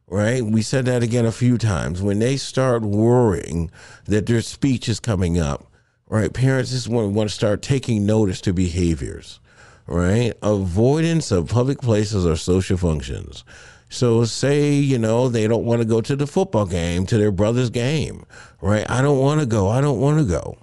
right? 0.08 0.44
We 0.44 0.62
said 0.62 0.86
that 0.86 1.04
again 1.04 1.26
a 1.26 1.32
few 1.32 1.58
times. 1.58 2.02
When 2.02 2.20
they 2.20 2.38
start 2.38 2.84
worrying 2.84 3.70
that 4.06 4.26
their 4.26 4.42
speech 4.42 4.88
is 4.88 5.00
coming 5.00 5.38
up, 5.38 5.69
right? 6.10 6.34
Parents 6.34 6.72
just 6.72 6.90
want, 6.90 7.14
want 7.14 7.30
to 7.30 7.36
start 7.36 7.62
taking 7.62 8.06
notice 8.06 8.42
to 8.42 8.54
behaviors, 8.54 9.40
right? 9.88 10.34
Avoidance 10.42 11.32
of 11.32 11.48
public 11.48 11.80
places 11.80 12.26
or 12.26 12.36
social 12.36 12.78
functions. 12.78 13.46
So 13.90 14.24
say, 14.26 14.74
you 14.74 15.00
know, 15.00 15.30
they 15.30 15.48
don't 15.48 15.66
want 15.66 15.82
to 15.82 15.88
go 15.88 16.02
to 16.02 16.16
the 16.16 16.28
football 16.28 16.66
game, 16.66 17.06
to 17.08 17.18
their 17.18 17.32
brother's 17.32 17.70
game, 17.70 18.26
right? 18.62 18.90
I 18.90 19.02
don't 19.02 19.20
want 19.20 19.40
to 19.40 19.46
go. 19.46 19.70
I 19.70 19.82
don't 19.82 20.00
want 20.00 20.20
to 20.20 20.26
go. 20.26 20.58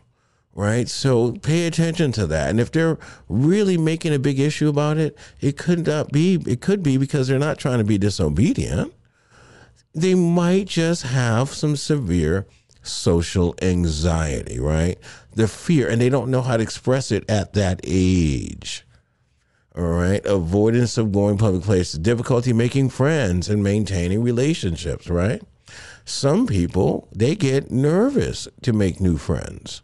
Right. 0.54 0.88
So 0.88 1.32
pay 1.32 1.66
attention 1.66 2.12
to 2.12 2.26
that. 2.28 2.48
And 2.48 2.58
if 2.58 2.72
they're 2.72 2.96
really 3.28 3.76
making 3.76 4.14
a 4.14 4.18
big 4.18 4.40
issue 4.40 4.70
about 4.70 4.96
it, 4.96 5.14
it 5.38 5.58
could 5.58 5.86
not 5.86 6.10
be, 6.12 6.36
it 6.46 6.62
could 6.62 6.82
be 6.82 6.96
because 6.96 7.28
they're 7.28 7.38
not 7.38 7.58
trying 7.58 7.76
to 7.76 7.84
be 7.84 7.98
disobedient. 7.98 8.94
They 9.94 10.14
might 10.14 10.66
just 10.66 11.02
have 11.02 11.50
some 11.50 11.76
severe 11.76 12.46
social 12.86 13.54
anxiety, 13.60 14.58
right? 14.58 14.98
The 15.34 15.48
fear, 15.48 15.88
and 15.88 16.00
they 16.00 16.08
don't 16.08 16.30
know 16.30 16.42
how 16.42 16.56
to 16.56 16.62
express 16.62 17.12
it 17.12 17.28
at 17.28 17.52
that 17.54 17.80
age. 17.84 18.86
All 19.76 19.84
right. 19.84 20.24
Avoidance 20.24 20.96
of 20.96 21.12
going 21.12 21.36
public 21.36 21.62
places, 21.62 21.98
difficulty 21.98 22.54
making 22.54 22.88
friends 22.88 23.50
and 23.50 23.62
maintaining 23.62 24.22
relationships, 24.22 25.08
right? 25.08 25.42
Some 26.06 26.46
people, 26.46 27.08
they 27.12 27.34
get 27.34 27.70
nervous 27.70 28.48
to 28.62 28.72
make 28.72 29.00
new 29.00 29.18
friends, 29.18 29.82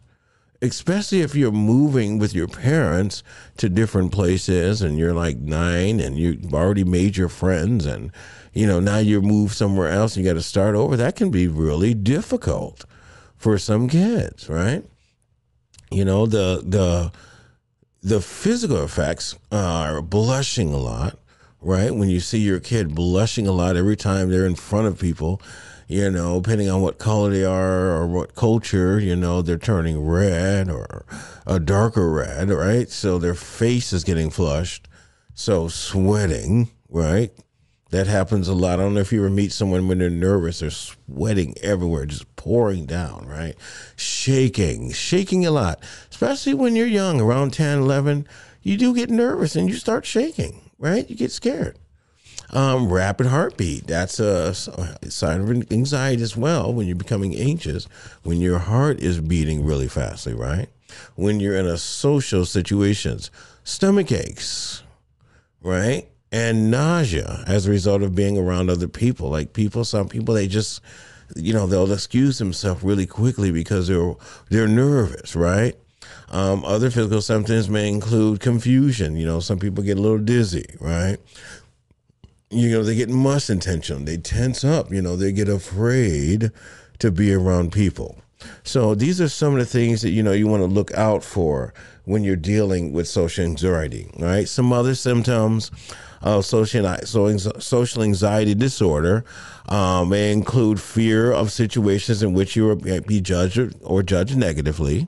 especially 0.63 1.21
if 1.21 1.35
you're 1.35 1.51
moving 1.51 2.17
with 2.17 2.33
your 2.33 2.47
parents 2.47 3.21
to 3.57 3.69
different 3.69 4.11
places 4.11 4.81
and 4.81 4.97
you're 4.97 5.13
like 5.13 5.37
nine 5.37 5.99
and 5.99 6.17
you've 6.17 6.53
already 6.53 6.85
made 6.85 7.17
your 7.17 7.29
friends 7.29 7.85
and, 7.85 8.11
you 8.53 8.65
know, 8.65 8.79
now 8.79 8.97
you're 8.97 9.21
moved 9.21 9.53
somewhere 9.53 9.89
else 9.89 10.15
and 10.15 10.25
you 10.25 10.31
got 10.31 10.35
to 10.35 10.41
start 10.41 10.75
over. 10.75 10.97
That 10.97 11.15
can 11.15 11.29
be 11.29 11.47
really 11.47 11.93
difficult 11.93 12.85
for 13.43 13.57
some 13.57 13.89
kids, 13.89 14.47
right? 14.47 14.85
You 15.91 16.05
know, 16.05 16.25
the 16.25 16.63
the 16.65 17.11
the 18.01 18.21
physical 18.21 18.81
effects 18.81 19.35
are 19.51 20.01
blushing 20.01 20.73
a 20.73 20.77
lot, 20.77 21.19
right? 21.59 21.93
When 21.93 22.07
you 22.07 22.21
see 22.21 22.39
your 22.39 22.61
kid 22.61 22.95
blushing 22.95 23.45
a 23.45 23.51
lot 23.51 23.75
every 23.75 23.97
time 23.97 24.29
they're 24.29 24.45
in 24.45 24.55
front 24.55 24.87
of 24.87 24.97
people, 24.97 25.41
you 25.89 26.09
know, 26.09 26.39
depending 26.39 26.69
on 26.69 26.81
what 26.81 26.99
color 26.99 27.31
they 27.31 27.43
are 27.43 27.89
or 27.89 28.07
what 28.07 28.33
culture, 28.33 28.97
you 28.97 29.15
know, 29.15 29.41
they're 29.41 29.57
turning 29.57 30.05
red 30.05 30.69
or 30.69 31.05
a 31.45 31.59
darker 31.59 32.09
red, 32.09 32.49
right? 32.49 32.89
So 32.89 33.19
their 33.19 33.35
face 33.35 33.91
is 33.91 34.05
getting 34.05 34.29
flushed. 34.29 34.87
So 35.33 35.67
sweating, 35.67 36.69
right? 36.87 37.31
That 37.93 38.07
happens 38.07 38.47
a 38.47 38.55
lot. 38.55 38.79
I 38.79 38.81
don't 38.81 38.95
know 38.95 39.01
if 39.01 39.13
you 39.13 39.19
ever 39.19 39.29
meet 39.29 39.51
someone 39.51 39.87
when 39.87 39.99
they're 39.99 40.09
nervous, 40.09 40.61
they're 40.61 40.71
sweating 40.71 41.53
everywhere, 41.61 42.07
just 42.07 42.35
pouring 42.35 42.87
down, 42.87 43.27
right? 43.27 43.53
Shaking, 43.95 44.91
shaking 44.91 45.45
a 45.45 45.51
lot, 45.51 45.79
especially 46.09 46.55
when 46.55 46.75
you're 46.75 46.87
young, 46.87 47.21
around 47.21 47.53
10, 47.53 47.77
11. 47.77 48.27
You 48.63 48.77
do 48.77 48.95
get 48.95 49.11
nervous 49.11 49.55
and 49.55 49.69
you 49.69 49.75
start 49.75 50.07
shaking, 50.07 50.71
right? 50.79 51.07
You 51.07 51.15
get 51.15 51.31
scared. 51.31 51.77
Um, 52.49 52.91
rapid 52.91 53.27
heartbeat, 53.27 53.85
that's 53.85 54.19
a 54.19 54.55
sign 54.55 55.41
of 55.41 55.71
anxiety 55.71 56.23
as 56.23 56.35
well 56.35 56.73
when 56.73 56.87
you're 56.87 56.95
becoming 56.95 57.35
anxious, 57.35 57.85
when 58.23 58.41
your 58.41 58.57
heart 58.57 59.01
is 59.01 59.19
beating 59.19 59.63
really 59.63 59.87
fastly, 59.87 60.33
right? 60.33 60.67
When 61.13 61.39
you're 61.39 61.57
in 61.57 61.67
a 61.67 61.77
social 61.77 62.45
situations, 62.45 63.29
stomach 63.63 64.11
aches, 64.11 64.81
right? 65.61 66.07
And 66.33 66.71
nausea 66.71 67.43
as 67.45 67.67
a 67.67 67.69
result 67.69 68.01
of 68.01 68.15
being 68.15 68.39
around 68.39 68.69
other 68.69 68.87
people. 68.87 69.29
Like 69.29 69.53
people, 69.53 69.85
some 69.85 70.09
people 70.09 70.33
they 70.33 70.47
just, 70.47 70.81
you 71.35 71.53
know, 71.53 71.67
they'll 71.67 71.93
excuse 71.93 72.39
themselves 72.39 72.83
really 72.83 73.05
quickly 73.05 73.51
because 73.51 73.87
they're 73.87 74.15
they're 74.49 74.67
nervous, 74.67 75.35
right? 75.35 75.75
Um, 76.31 76.65
other 76.65 76.89
physical 76.89 77.21
symptoms 77.21 77.69
may 77.69 77.87
include 77.87 78.39
confusion. 78.39 79.15
You 79.15 79.27
know, 79.27 79.39
some 79.39 79.59
people 79.59 79.83
get 79.83 79.99
a 79.99 80.01
little 80.01 80.17
dizzy, 80.17 80.65
right? 80.81 81.17
You 82.49 82.69
know, 82.71 82.83
they 82.83 82.95
get 82.95 83.09
muscle 83.09 83.59
tension. 83.59 84.05
They 84.05 84.17
tense 84.17 84.63
up. 84.63 84.91
You 84.91 85.03
know, 85.03 85.15
they 85.15 85.31
get 85.31 85.47
afraid 85.47 86.51
to 86.97 87.11
be 87.11 87.31
around 87.31 87.71
people. 87.71 88.17
So 88.63 88.95
these 88.95 89.21
are 89.21 89.29
some 89.29 89.53
of 89.53 89.59
the 89.59 89.65
things 89.65 90.01
that 90.01 90.09
you 90.09 90.23
know 90.23 90.31
you 90.31 90.47
want 90.47 90.61
to 90.61 90.67
look 90.67 90.91
out 90.95 91.23
for 91.23 91.73
when 92.05 92.23
you're 92.23 92.35
dealing 92.35 92.91
with 92.91 93.07
social 93.07 93.45
anxiety. 93.45 94.09
Right. 94.17 94.49
Some 94.49 94.73
other 94.73 94.95
symptoms 94.95 95.69
of 96.23 96.45
social 96.45 96.95
so 97.03 97.37
social 97.37 98.01
anxiety 98.01 98.55
disorder 98.55 99.23
um, 99.67 100.09
may 100.09 100.31
include 100.31 100.79
fear 100.79 101.31
of 101.31 101.51
situations 101.51 102.23
in 102.23 102.33
which 102.33 102.55
you 102.55 102.65
will 102.65 103.01
be 103.01 103.21
judged 103.21 103.75
or 103.81 104.01
judged 104.01 104.37
negatively. 104.37 105.07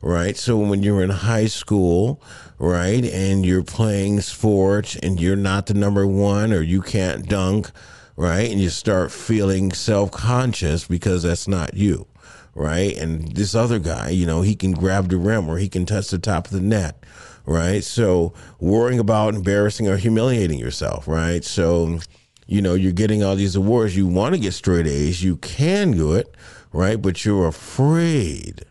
Right. 0.00 0.36
So 0.36 0.58
when 0.58 0.82
you're 0.82 1.02
in 1.02 1.10
high 1.10 1.46
school, 1.46 2.22
right, 2.58 3.04
and 3.04 3.44
you're 3.44 3.64
playing 3.64 4.20
sports 4.20 4.96
and 4.96 5.20
you're 5.20 5.34
not 5.34 5.66
the 5.66 5.74
number 5.74 6.06
one 6.06 6.52
or 6.52 6.60
you 6.60 6.82
can't 6.82 7.26
dunk, 7.26 7.70
right, 8.14 8.50
and 8.50 8.60
you 8.60 8.68
start 8.68 9.10
feeling 9.10 9.72
self 9.72 10.10
conscious 10.10 10.86
because 10.86 11.22
that's 11.22 11.48
not 11.48 11.74
you 11.74 12.06
right? 12.54 12.96
And 12.96 13.34
this 13.34 13.54
other 13.54 13.78
guy, 13.78 14.10
you 14.10 14.26
know, 14.26 14.42
he 14.42 14.54
can 14.54 14.72
grab 14.72 15.08
the 15.08 15.16
rim 15.16 15.48
or 15.48 15.58
he 15.58 15.68
can 15.68 15.86
touch 15.86 16.08
the 16.08 16.18
top 16.18 16.46
of 16.46 16.52
the 16.52 16.60
net, 16.60 17.04
right? 17.46 17.82
So 17.82 18.32
worrying 18.60 18.98
about 18.98 19.34
embarrassing 19.34 19.88
or 19.88 19.96
humiliating 19.96 20.58
yourself, 20.58 21.08
right? 21.08 21.44
So, 21.44 22.00
you 22.46 22.60
know, 22.60 22.74
you're 22.74 22.92
getting 22.92 23.22
all 23.22 23.36
these 23.36 23.56
awards. 23.56 23.96
You 23.96 24.06
want 24.06 24.34
to 24.34 24.40
get 24.40 24.52
straight 24.52 24.86
A's. 24.86 25.22
You 25.22 25.36
can 25.36 25.92
do 25.92 26.12
it, 26.12 26.34
right? 26.72 27.00
But 27.00 27.24
you're 27.24 27.46
afraid, 27.46 28.64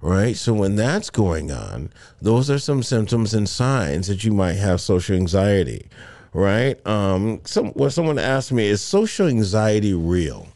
right? 0.00 0.36
So 0.36 0.54
when 0.54 0.76
that's 0.76 1.10
going 1.10 1.50
on, 1.50 1.90
those 2.22 2.50
are 2.50 2.58
some 2.58 2.82
symptoms 2.82 3.34
and 3.34 3.48
signs 3.48 4.06
that 4.06 4.22
you 4.22 4.32
might 4.32 4.54
have 4.54 4.80
social 4.80 5.16
anxiety, 5.16 5.88
right? 6.32 6.84
Um, 6.86 7.40
some, 7.44 7.72
well, 7.74 7.90
someone 7.90 8.18
asked 8.18 8.52
me, 8.52 8.66
is 8.68 8.80
social 8.80 9.26
anxiety 9.26 9.94
real? 9.94 10.48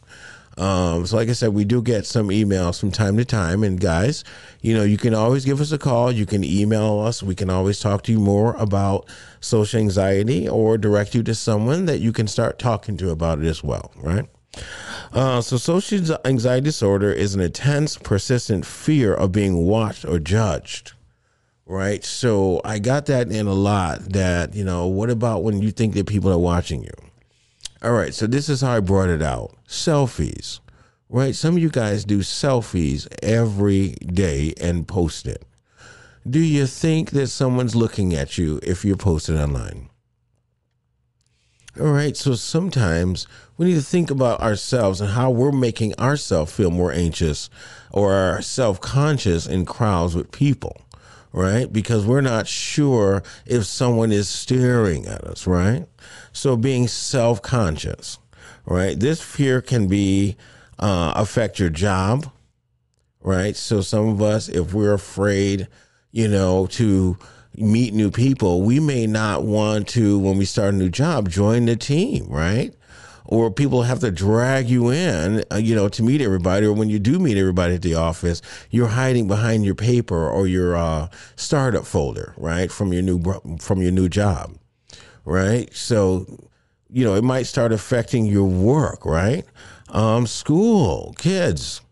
Um, 0.58 1.06
so, 1.06 1.16
like 1.16 1.28
I 1.28 1.32
said, 1.32 1.54
we 1.54 1.64
do 1.64 1.80
get 1.80 2.04
some 2.04 2.28
emails 2.28 2.80
from 2.80 2.90
time 2.90 3.16
to 3.16 3.24
time. 3.24 3.62
And 3.62 3.80
guys, 3.80 4.24
you 4.60 4.74
know, 4.74 4.82
you 4.82 4.96
can 4.96 5.14
always 5.14 5.44
give 5.44 5.60
us 5.60 5.70
a 5.70 5.78
call. 5.78 6.10
You 6.10 6.26
can 6.26 6.42
email 6.42 6.98
us. 6.98 7.22
We 7.22 7.34
can 7.34 7.48
always 7.48 7.78
talk 7.78 8.02
to 8.04 8.12
you 8.12 8.18
more 8.18 8.54
about 8.54 9.08
social 9.40 9.78
anxiety 9.78 10.48
or 10.48 10.76
direct 10.76 11.14
you 11.14 11.22
to 11.22 11.34
someone 11.34 11.86
that 11.86 12.00
you 12.00 12.12
can 12.12 12.26
start 12.26 12.58
talking 12.58 12.96
to 12.96 13.10
about 13.10 13.38
it 13.38 13.46
as 13.46 13.62
well, 13.62 13.92
right? 13.96 14.26
Uh, 15.12 15.40
so, 15.40 15.56
social 15.56 16.18
anxiety 16.24 16.64
disorder 16.64 17.12
is 17.12 17.36
an 17.36 17.40
intense, 17.40 17.96
persistent 17.96 18.66
fear 18.66 19.14
of 19.14 19.30
being 19.30 19.64
watched 19.64 20.04
or 20.04 20.18
judged 20.18 20.92
right? 21.68 22.02
So 22.02 22.60
I 22.64 22.78
got 22.78 23.06
that 23.06 23.30
in 23.30 23.46
a 23.46 23.52
lot 23.52 24.00
that, 24.12 24.54
you 24.54 24.64
know, 24.64 24.86
what 24.86 25.10
about 25.10 25.44
when 25.44 25.60
you 25.60 25.70
think 25.70 25.94
that 25.94 26.06
people 26.06 26.32
are 26.32 26.38
watching 26.38 26.82
you? 26.82 27.07
All 27.80 27.92
right, 27.92 28.12
so 28.12 28.26
this 28.26 28.48
is 28.48 28.60
how 28.60 28.72
I 28.72 28.80
brought 28.80 29.08
it 29.08 29.22
out 29.22 29.54
selfies, 29.68 30.58
right? 31.08 31.32
Some 31.32 31.56
of 31.56 31.62
you 31.62 31.68
guys 31.68 32.04
do 32.04 32.18
selfies 32.20 33.06
every 33.22 33.90
day 33.90 34.52
and 34.60 34.88
post 34.88 35.26
it. 35.28 35.44
Do 36.28 36.40
you 36.40 36.66
think 36.66 37.10
that 37.12 37.28
someone's 37.28 37.76
looking 37.76 38.14
at 38.14 38.36
you 38.36 38.58
if 38.64 38.84
you're 38.84 38.96
posted 38.96 39.36
online? 39.36 39.90
All 41.78 41.92
right, 41.92 42.16
so 42.16 42.34
sometimes 42.34 43.28
we 43.56 43.66
need 43.66 43.76
to 43.76 43.82
think 43.82 44.10
about 44.10 44.40
ourselves 44.40 45.00
and 45.00 45.10
how 45.10 45.30
we're 45.30 45.52
making 45.52 45.94
ourselves 46.00 46.52
feel 46.52 46.72
more 46.72 46.90
anxious 46.90 47.48
or 47.92 48.42
self 48.42 48.80
conscious 48.80 49.46
in 49.46 49.64
crowds 49.64 50.16
with 50.16 50.32
people, 50.32 50.82
right? 51.32 51.72
Because 51.72 52.04
we're 52.04 52.22
not 52.22 52.48
sure 52.48 53.22
if 53.46 53.64
someone 53.64 54.10
is 54.10 54.28
staring 54.28 55.06
at 55.06 55.22
us, 55.22 55.46
right? 55.46 55.86
So 56.38 56.56
being 56.56 56.86
self 56.86 57.42
conscious, 57.42 58.20
right? 58.64 58.98
This 58.98 59.20
fear 59.20 59.60
can 59.60 59.88
be 59.88 60.36
uh, 60.78 61.12
affect 61.16 61.58
your 61.58 61.68
job, 61.68 62.30
right? 63.20 63.56
So 63.56 63.80
some 63.80 64.08
of 64.08 64.22
us, 64.22 64.48
if 64.48 64.72
we're 64.72 64.92
afraid, 64.94 65.66
you 66.12 66.28
know, 66.28 66.66
to 66.68 67.18
meet 67.56 67.92
new 67.92 68.12
people, 68.12 68.62
we 68.62 68.78
may 68.78 69.04
not 69.04 69.42
want 69.42 69.88
to, 69.88 70.16
when 70.20 70.38
we 70.38 70.44
start 70.44 70.74
a 70.74 70.76
new 70.76 70.90
job, 70.90 71.28
join 71.28 71.64
the 71.64 71.74
team, 71.74 72.26
right? 72.28 72.72
Or 73.24 73.50
people 73.50 73.82
have 73.82 73.98
to 73.98 74.12
drag 74.12 74.70
you 74.70 74.90
in, 74.90 75.42
uh, 75.50 75.56
you 75.56 75.74
know, 75.74 75.88
to 75.88 76.04
meet 76.04 76.20
everybody. 76.20 76.66
Or 76.66 76.72
when 76.72 76.88
you 76.88 77.00
do 77.00 77.18
meet 77.18 77.36
everybody 77.36 77.74
at 77.74 77.82
the 77.82 77.96
office, 77.96 78.42
you're 78.70 78.86
hiding 78.86 79.26
behind 79.26 79.64
your 79.64 79.74
paper 79.74 80.28
or 80.30 80.46
your 80.46 80.76
uh, 80.76 81.08
startup 81.34 81.84
folder, 81.84 82.32
right, 82.36 82.70
from 82.70 82.92
your 82.92 83.02
new 83.02 83.20
from 83.58 83.82
your 83.82 83.90
new 83.90 84.08
job 84.08 84.56
right? 85.28 85.72
So, 85.74 86.26
you 86.90 87.04
know, 87.04 87.14
it 87.14 87.24
might 87.24 87.44
start 87.44 87.72
affecting 87.72 88.26
your 88.26 88.46
work, 88.46 89.04
right? 89.04 89.44
Um, 89.90 90.26
school, 90.26 91.14
kids. 91.18 91.82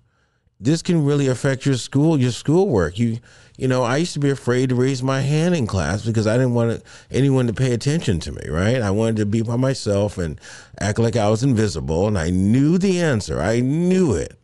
This 0.59 0.81
can 0.81 1.05
really 1.05 1.29
affect 1.29 1.67
your 1.67 1.77
school, 1.77 2.19
your 2.19 2.31
schoolwork. 2.31 2.99
You, 2.99 3.19
you 3.59 3.69
know, 3.69 3.83
I 3.83 3.99
used 3.99 4.15
to 4.15 4.21
be 4.21 4.31
afraid 4.31 4.71
to 4.71 4.75
raise 4.75 5.03
my 5.03 5.21
hand 5.21 5.55
in 5.55 5.67
class 5.67 6.05
because 6.05 6.27
I 6.27 6.39
didn't 6.39 6.55
want 6.55 6.83
anyone 7.11 7.47
to 7.47 7.53
pay 7.53 7.73
attention 7.73 8.21
to 8.21 8.33
me, 8.33 8.49
right? 8.49 8.81
I 8.81 8.91
wanted 8.91 9.17
to 9.17 9.27
be 9.27 9.43
by 9.43 9.57
myself 9.57 10.17
and 10.17 10.41
act 10.81 10.99
like 10.99 11.17
I 11.17 11.29
was 11.29 11.43
invisible, 11.43 12.07
and 12.07 12.19
I 12.19 12.31
knew 12.31 12.79
the 12.79 13.01
answer. 13.01 13.41
I 13.41 13.61
knew 13.61 14.15
it, 14.15 14.39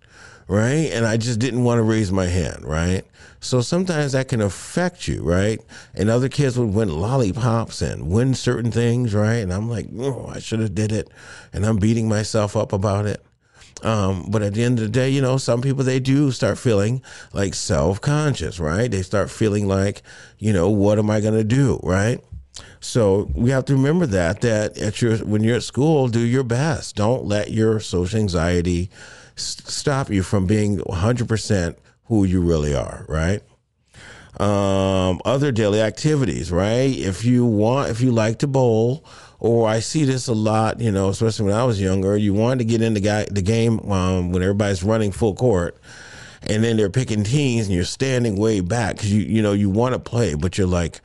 right? 0.52 0.92
And 0.92 1.06
I 1.06 1.16
just 1.16 1.38
didn't 1.38 1.64
want 1.64 1.78
to 1.78 1.82
raise 1.82 2.12
my 2.12 2.26
hand, 2.26 2.62
right? 2.62 3.04
So 3.40 3.62
sometimes 3.62 4.12
that 4.12 4.28
can 4.28 4.42
affect 4.42 5.08
you, 5.08 5.22
right? 5.22 5.58
And 5.94 6.10
other 6.10 6.28
kids 6.28 6.58
would 6.58 6.74
win 6.74 6.90
lollipops 6.90 7.80
and 7.80 8.10
win 8.10 8.34
certain 8.34 8.70
things, 8.70 9.14
right? 9.14 9.36
And 9.36 9.50
I'm 9.50 9.70
like, 9.70 9.86
oh, 9.98 10.26
I 10.26 10.40
should 10.40 10.60
have 10.60 10.74
did 10.74 10.92
it, 10.92 11.08
and 11.54 11.64
I'm 11.64 11.78
beating 11.78 12.06
myself 12.06 12.54
up 12.54 12.74
about 12.74 13.06
it. 13.06 13.24
Um, 13.82 14.26
but 14.28 14.42
at 14.42 14.52
the 14.52 14.62
end 14.62 14.78
of 14.78 14.84
the 14.84 14.90
day, 14.90 15.08
you 15.08 15.22
know, 15.22 15.38
some 15.38 15.62
people 15.62 15.84
they 15.84 15.98
do 15.98 16.30
start 16.30 16.58
feeling 16.58 17.02
like 17.32 17.54
self 17.54 18.02
conscious, 18.02 18.60
right? 18.60 18.90
They 18.90 19.02
start 19.02 19.30
feeling 19.30 19.66
like, 19.66 20.02
you 20.38 20.52
know, 20.52 20.68
what 20.68 20.98
am 20.98 21.08
I 21.08 21.20
to 21.22 21.42
do, 21.44 21.80
right? 21.82 22.20
So 22.82 23.30
we 23.36 23.50
have 23.50 23.64
to 23.66 23.74
remember 23.74 24.06
that 24.06 24.40
that 24.40 24.76
at 24.76 25.00
your 25.00 25.16
when 25.18 25.44
you're 25.44 25.56
at 25.56 25.62
school, 25.62 26.08
do 26.08 26.18
your 26.18 26.42
best. 26.42 26.96
Don't 26.96 27.24
let 27.24 27.52
your 27.52 27.78
social 27.78 28.18
anxiety 28.18 28.90
stop 29.36 30.10
you 30.10 30.24
from 30.24 30.46
being 30.46 30.78
100% 30.78 31.76
who 32.06 32.24
you 32.24 32.40
really 32.40 32.74
are, 32.74 33.06
right? 33.08 33.40
Um, 34.40 35.20
other 35.24 35.52
daily 35.52 35.80
activities, 35.80 36.50
right? 36.50 36.90
If 36.90 37.24
you 37.24 37.46
want, 37.46 37.90
if 37.90 38.00
you 38.00 38.10
like 38.10 38.40
to 38.40 38.48
bowl, 38.48 39.04
or 39.38 39.68
I 39.68 39.78
see 39.78 40.04
this 40.04 40.26
a 40.26 40.34
lot, 40.34 40.80
you 40.80 40.90
know, 40.90 41.08
especially 41.08 41.46
when 41.46 41.54
I 41.54 41.64
was 41.64 41.80
younger, 41.80 42.16
you 42.16 42.34
wanted 42.34 42.58
to 42.58 42.64
get 42.64 42.82
in 42.82 42.94
the, 42.94 43.00
guy, 43.00 43.26
the 43.30 43.42
game 43.42 43.78
um, 43.92 44.32
when 44.32 44.42
everybody's 44.42 44.82
running 44.82 45.12
full 45.12 45.34
court, 45.36 45.76
and 46.42 46.64
then 46.64 46.76
they're 46.76 46.90
picking 46.90 47.22
teams, 47.22 47.66
and 47.66 47.74
you're 47.76 47.84
standing 47.84 48.36
way 48.36 48.60
back 48.60 48.96
because 48.96 49.12
you, 49.12 49.22
you 49.22 49.40
know, 49.40 49.52
you 49.52 49.70
want 49.70 49.94
to 49.94 50.00
play, 50.00 50.34
but 50.34 50.58
you're 50.58 50.66
like, 50.66 51.00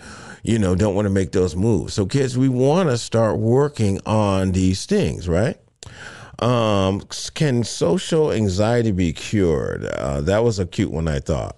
you 0.47 0.57
know, 0.57 0.75
don't 0.75 0.95
want 0.95 1.05
to 1.05 1.13
make 1.13 1.33
those 1.33 1.55
moves. 1.55 1.93
So, 1.93 2.05
kids, 2.05 2.37
we 2.37 2.47
want 2.47 2.89
to 2.89 2.97
start 2.97 3.37
working 3.37 3.99
on 4.05 4.53
these 4.53 4.85
things, 4.85 5.27
right? 5.27 5.57
Um, 6.39 7.01
can 7.33 7.63
social 7.63 8.31
anxiety 8.31 8.91
be 8.91 9.11
cured? 9.11 9.83
Uh, 9.85 10.21
that 10.21 10.43
was 10.43 10.59
a 10.59 10.65
cute 10.65 10.91
one, 10.91 11.07
I 11.07 11.19
thought. 11.19 11.57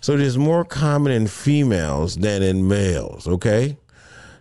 So 0.00 0.12
it 0.12 0.20
is 0.20 0.38
more 0.38 0.64
common 0.64 1.12
in 1.12 1.26
females 1.26 2.16
than 2.16 2.42
in 2.42 2.68
males, 2.68 3.26
okay? 3.26 3.76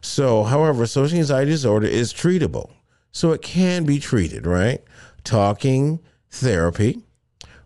So, 0.02 0.44
however, 0.44 0.86
social 0.86 1.18
anxiety 1.18 1.52
disorder 1.52 1.88
is 1.88 2.14
treatable. 2.14 2.70
So 3.12 3.32
it 3.32 3.42
can 3.42 3.84
be 3.86 4.00
treated, 4.00 4.46
right? 4.46 4.84
Talking 5.24 6.00
therapy, 6.30 7.02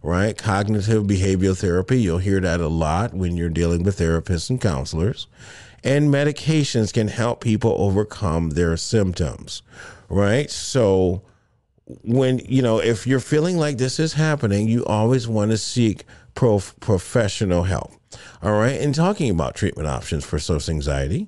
right? 0.01 0.37
Cognitive 0.37 1.03
behavioral 1.03 1.59
therapy. 1.59 1.99
You'll 1.99 2.19
hear 2.19 2.39
that 2.39 2.61
a 2.61 2.67
lot 2.67 3.13
when 3.13 3.35
you're 3.35 3.49
dealing 3.49 3.83
with 3.83 3.99
therapists 3.99 4.49
and 4.49 4.61
counselors. 4.61 5.27
And 5.83 6.13
medications 6.13 6.93
can 6.93 7.07
help 7.07 7.41
people 7.41 7.75
overcome 7.77 8.51
their 8.51 8.77
symptoms, 8.77 9.63
right? 10.09 10.49
So, 10.49 11.23
when 12.03 12.39
you 12.39 12.61
know 12.61 12.79
if 12.79 13.05
you're 13.05 13.19
feeling 13.19 13.57
like 13.57 13.77
this 13.77 13.99
is 13.99 14.13
happening 14.13 14.67
you 14.67 14.85
always 14.85 15.27
want 15.27 15.51
to 15.51 15.57
seek 15.57 16.03
prof- 16.35 16.75
professional 16.79 17.63
help 17.63 17.91
all 18.41 18.53
right? 18.53 18.79
And 18.79 18.93
talking 18.93 19.29
about 19.29 19.55
treatment 19.55 19.87
options 19.87 20.25
for 20.25 20.39
social 20.39 20.73
anxiety 20.73 21.27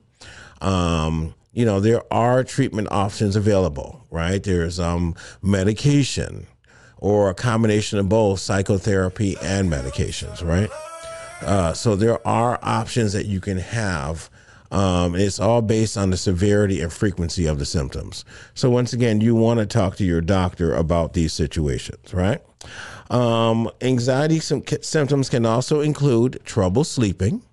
um, 0.61 1.33
you 1.51 1.65
know 1.65 1.79
there 1.79 2.01
are 2.13 2.43
treatment 2.43 2.87
options 2.91 3.35
available 3.35 4.05
right? 4.09 4.41
There's 4.41 4.79
um, 4.79 5.15
medication 5.41 6.47
or 6.97 7.29
a 7.29 7.33
combination 7.33 7.99
of 7.99 8.07
both 8.07 8.39
psychotherapy 8.39 9.35
and 9.41 9.69
medications 9.71 10.45
right? 10.45 10.69
Uh, 11.41 11.73
so 11.73 11.95
there 11.95 12.25
are 12.25 12.57
options 12.61 13.11
that 13.13 13.25
you 13.25 13.41
can 13.41 13.57
have 13.57 14.29
um, 14.73 15.15
it's 15.15 15.39
all 15.39 15.61
based 15.61 15.95
on 15.97 16.09
the 16.09 16.17
severity 16.17 16.81
and 16.81 16.91
frequency 16.91 17.45
of 17.45 17.59
the 17.59 17.65
symptoms. 17.65 18.25
So, 18.55 18.71
once 18.71 18.91
again, 18.91 19.21
you 19.21 19.35
want 19.35 19.59
to 19.59 19.67
talk 19.67 19.95
to 19.97 20.03
your 20.03 20.19
doctor 20.19 20.73
about 20.73 21.13
these 21.13 21.31
situations, 21.31 22.11
right? 22.11 22.41
Um, 23.11 23.69
anxiety 23.81 24.39
symptoms 24.39 25.29
can 25.29 25.45
also 25.45 25.81
include 25.81 26.41
trouble 26.43 26.83
sleeping. 26.83 27.43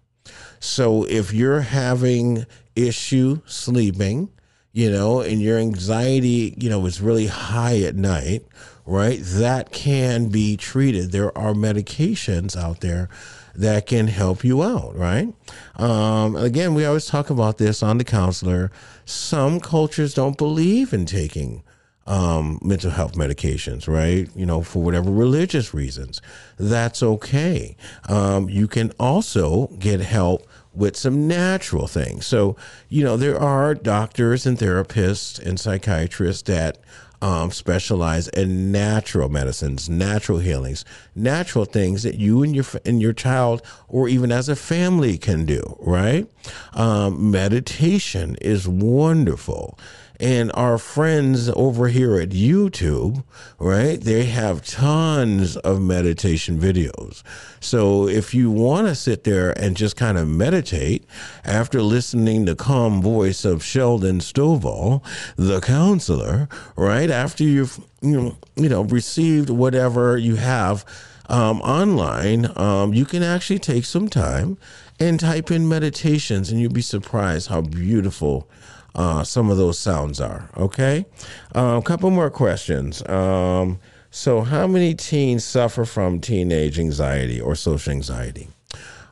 So, 0.61 1.05
if 1.05 1.31
you're 1.35 1.61
having 1.61 2.47
issue 2.75 3.43
sleeping, 3.45 4.31
you 4.73 4.91
know, 4.91 5.21
and 5.21 5.43
your 5.43 5.59
anxiety, 5.59 6.55
you 6.57 6.71
know, 6.71 6.87
is 6.87 7.03
really 7.03 7.27
high 7.27 7.81
at 7.81 7.97
night, 7.97 8.47
right? 8.87 9.19
That 9.23 9.73
can 9.73 10.31
be 10.31 10.57
treated. 10.57 11.13
There 11.13 11.37
are 11.37 11.53
medications 11.53 12.57
out 12.57 12.81
there 12.81 13.11
that 13.55 13.87
can 13.87 14.09
help 14.09 14.45
you 14.45 14.63
out, 14.63 14.97
right? 14.97 15.33
Um, 15.77 16.37
again, 16.37 16.75
we 16.75 16.85
always 16.85 17.07
talk 17.07 17.31
about 17.31 17.59
this 17.59 17.83
on 17.83 17.99
the 17.99 18.05
counselor. 18.05 18.71
Some 19.05 19.61
cultures 19.61 20.15
don't 20.15 20.39
believe 20.39 20.93
in 20.93 21.07
taking 21.07 21.63
um, 22.07 22.59
mental 22.63 22.91
health 22.91 23.15
medications, 23.15 23.87
right? 23.87 24.29
You 24.35 24.47
know, 24.47 24.63
for 24.63 24.83
whatever 24.83 25.11
religious 25.11 25.73
reasons. 25.73 26.21
That's 26.59 27.03
okay. 27.03 27.77
Um, 28.09 28.49
you 28.49 28.67
can 28.67 28.93
also 28.99 29.69
get 29.79 30.01
help 30.01 30.47
with 30.73 30.97
some 30.97 31.29
natural 31.29 31.87
things. 31.87 32.27
So, 32.27 32.57
you 32.89 33.05
know, 33.05 33.17
there 33.17 33.39
are 33.39 33.75
doctors 33.75 34.47
and 34.47 34.59
therapists 34.59 35.39
and 35.39 35.59
psychiatrists 35.59 36.43
that 36.43 36.79
um, 37.23 37.51
specialize 37.51 38.29
in 38.29 38.73
natural 38.73 39.29
medicines, 39.29 39.89
natural 39.89 40.39
healings, 40.39 40.85
natural 41.15 41.65
things 41.65 42.03
that 42.03 42.17
you 42.17 42.43
and 42.43 42.55
your 42.55 42.65
and 42.85 43.01
your 43.01 43.13
child, 43.13 43.63
or 43.89 44.09
even 44.09 44.33
as 44.33 44.49
a 44.49 44.57
family, 44.57 45.19
can 45.19 45.45
do. 45.45 45.77
Right? 45.81 46.27
Um, 46.73 47.31
meditation 47.31 48.37
is 48.41 48.67
wonderful. 48.67 49.79
And 50.21 50.53
our 50.53 50.77
friends 50.77 51.49
over 51.57 51.89
here 51.89 52.21
at 52.21 52.29
YouTube, 52.29 53.25
right, 53.59 53.99
they 53.99 54.27
have 54.27 54.67
tons 54.67 55.57
of 55.57 55.81
meditation 55.81 56.61
videos. 56.61 57.23
So 57.59 58.07
if 58.07 58.35
you 58.35 58.51
want 58.51 58.87
to 58.89 58.95
sit 58.95 59.25
there 59.25 59.59
and 59.59 59.75
just 59.75 59.97
kind 59.97 60.19
of 60.19 60.29
meditate 60.29 61.07
after 61.43 61.81
listening 61.81 62.45
to 62.47 62.55
calm 62.55 63.01
voice 63.01 63.47
of 63.47 63.65
Sheldon 63.65 64.19
Stovall, 64.19 65.03
the 65.37 65.63
counselor, 65.63 66.51
right, 66.77 67.09
after 67.09 67.43
you've 67.43 67.81
you 68.03 68.37
know, 68.57 68.83
received 68.83 69.49
whatever 69.49 70.19
you 70.19 70.37
have 70.37 70.85
um, 71.31 71.63
online, 71.63 72.53
um, 72.57 72.93
you 72.93 73.07
can 73.07 73.23
actually 73.23 73.59
take 73.59 73.87
some 73.87 74.11
time 74.11 74.59
and 74.99 75.19
type 75.19 75.51
in 75.51 75.67
meditations, 75.67 76.51
and 76.51 76.61
you'll 76.61 76.71
be 76.71 76.83
surprised 76.83 77.49
how 77.49 77.63
beautiful 77.63 78.47
uh, 78.95 79.25
some 79.25 79.51
of 79.51 79.57
those 79.57 79.77
sounds 79.79 80.21
are. 80.21 80.51
Okay, 80.57 81.07
a 81.53 81.83
couple 81.85 82.11
more 82.11 82.31
questions. 82.31 83.07
Um, 83.09 83.79
so, 84.11 84.41
how 84.41 84.67
many 84.67 84.95
teens 84.95 85.45
suffer 85.45 85.85
from 85.85 86.21
teenage 86.21 86.79
anxiety 86.79 87.41
or 87.41 87.55
social 87.55 87.93
anxiety? 87.93 88.49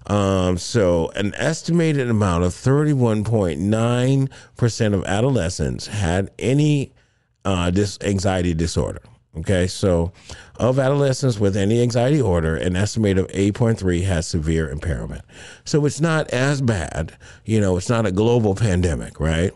Um, 0.07 0.59
so, 0.59 1.11
an 1.15 1.35
estimated 1.37 2.11
amount 2.11 2.45
of 2.45 2.53
31.9% 2.53 4.95
of 4.95 5.05
adolescents 5.05 5.87
had 5.87 6.31
any 6.39 6.93
uh, 7.45 7.71
this 7.71 7.99
anxiety 8.03 8.55
disorder. 8.55 9.03
Okay, 9.37 9.69
so 9.69 10.11
of 10.57 10.81
adolescents 10.81 11.39
with 11.39 11.57
any 11.57 11.81
anxiety 11.81 12.21
order, 12.21 12.57
an 12.57 12.75
estimate 12.75 13.19
of 13.19 13.29
8.3 13.29 14.03
has 14.05 14.27
severe 14.27 14.69
impairment. 14.69 15.23
So 15.65 15.87
it's 15.87 16.01
not 16.01 16.29
as 16.31 16.61
bad, 16.61 17.17
you 17.45 17.61
know, 17.61 17.77
it's 17.77 17.89
not 17.89 18.05
a 18.05 18.11
global 18.11 18.57
pandemic, 18.57 19.21
right? 19.21 19.53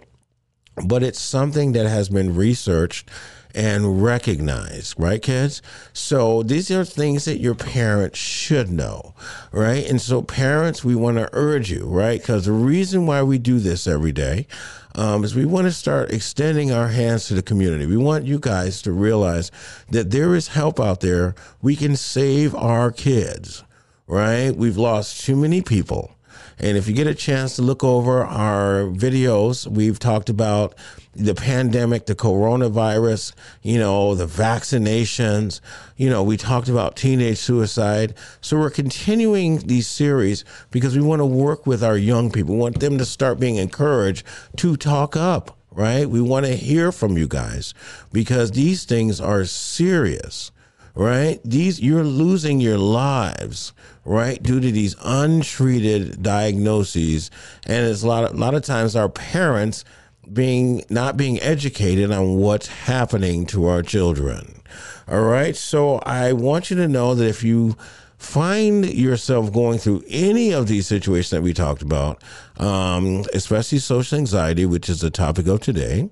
But 0.77 1.03
it's 1.03 1.21
something 1.21 1.73
that 1.73 1.87
has 1.87 2.09
been 2.09 2.35
researched 2.35 3.09
and 3.55 4.03
recognized, 4.03 4.95
right, 4.99 5.21
kids? 5.21 5.61
So 5.93 6.43
these 6.43 6.71
are 6.71 6.85
things 6.85 7.27
that 7.27 7.39
your 7.39 7.55
parents 7.55 8.19
should 8.19 8.71
know, 8.71 9.15
right? 9.51 9.87
And 9.89 10.01
so, 10.01 10.23
parents, 10.23 10.85
we 10.85 10.95
want 10.95 11.19
to 11.19 11.29
urge 11.33 11.71
you, 11.71 11.85
right? 11.87 12.21
Because 12.21 12.47
the 12.47 12.53
reason 12.53 13.07
why 13.07 13.23
we 13.23 13.39
do 13.39 13.59
this 13.59 13.87
every 13.87 14.13
day 14.13 14.47
um, 14.95 15.25
is 15.25 15.35
we 15.35 15.45
want 15.45 15.67
to 15.67 15.73
start 15.73 16.11
extending 16.11 16.73
our 16.73 16.89
hands 16.89 17.27
to 17.29 17.35
the 17.35 17.43
community. 17.43 17.87
We 17.87 17.97
want 17.97 18.25
you 18.25 18.39
guys 18.39 18.83
to 18.83 18.93
realize 18.93 19.51
that 19.91 20.11
there 20.11 20.35
is 20.35 20.49
help 20.49 20.81
out 20.81 21.01
there. 21.01 21.35
We 21.61 21.77
can 21.77 21.97
save 21.97 22.55
our 22.55 22.91
kids, 22.91 23.65
right? 24.07 24.51
We've 24.51 24.79
lost 24.79 25.25
too 25.25 25.37
many 25.37 25.63
people 25.63 26.13
and 26.59 26.77
if 26.77 26.89
you 26.89 26.95
get 26.95 27.07
a 27.07 27.15
chance 27.15 27.57
to 27.57 27.63
look 27.63 27.83
over 27.83 28.25
our 28.25 28.85
videos, 28.85 29.67
we've 29.67 29.99
talked 29.99 30.29
about 30.29 30.75
the 31.15 31.35
pandemic, 31.35 32.07
the 32.07 32.15
coronavirus, 32.15 33.33
you 33.63 33.79
know, 33.79 34.15
the 34.15 34.27
vaccinations, 34.27 35.61
you 35.97 36.09
know, 36.09 36.23
we 36.23 36.37
talked 36.37 36.69
about 36.69 36.97
teenage 36.97 37.39
suicide. 37.39 38.15
So 38.41 38.59
we're 38.59 38.71
continuing 38.71 39.59
these 39.59 39.87
series 39.87 40.45
because 40.71 40.97
we 40.97 41.03
want 41.03 41.21
to 41.21 41.27
work 41.27 41.67
with 41.67 41.85
our 41.85 41.97
young 41.97 42.31
people. 42.31 42.55
We 42.55 42.61
want 42.61 42.81
them 42.81 42.99
to 42.99 43.05
start 43.05 43.39
being 43.39 43.57
encouraged 43.57 44.27
to 44.57 44.77
talk 44.77 45.17
up, 45.17 45.59
right? 45.71 46.09
We 46.09 46.21
want 46.21 46.47
to 46.47 46.57
hear 46.57 46.93
from 46.93 47.19
you 47.19 47.29
guys 47.29 47.75
because 48.13 48.53
these 48.53 48.85
things 48.85 49.21
are 49.21 49.45
serious 49.45 50.51
right? 50.95 51.41
These 51.45 51.81
you're 51.81 52.05
losing 52.05 52.61
your 52.61 52.79
lives, 52.79 53.73
right, 54.05 54.43
due 54.43 54.61
to 54.61 54.73
these 54.73 54.97
untreated 55.03 56.23
diagnoses, 56.23 57.31
and 57.67 57.87
it's 57.87 58.03
a 58.03 58.07
lot 58.07 58.25
of, 58.25 58.35
a 58.35 58.39
lot 58.39 58.55
of 58.55 58.63
times 58.63 58.97
our 58.97 59.09
parents 59.09 59.85
being 60.33 60.85
not 60.89 61.17
being 61.17 61.41
educated 61.41 62.11
on 62.11 62.37
what's 62.37 62.67
happening 62.67 63.47
to 63.47 63.67
our 63.67 63.83
children. 63.83 64.63
All 65.09 65.23
right, 65.23 65.57
so 65.57 65.99
I 65.99 66.33
want 66.33 66.71
you 66.71 66.77
to 66.77 66.89
know 66.89 67.15
that 67.15 67.27
if 67.27 67.43
you 67.43 67.77
find 68.23 68.87
yourself 68.87 69.53
going 69.53 69.79
through 69.79 70.03
any 70.09 70.53
of 70.53 70.69
these 70.69 70.87
situations 70.87 71.31
that 71.31 71.43
we 71.43 71.53
talked 71.53 71.83
about, 71.83 72.23
um, 72.59 73.25
especially 73.35 73.79
social 73.79 74.17
anxiety, 74.17 74.65
which 74.65 74.89
is 74.89 75.01
the 75.01 75.11
topic 75.11 75.49
of 75.49 75.61
today, 75.61 76.09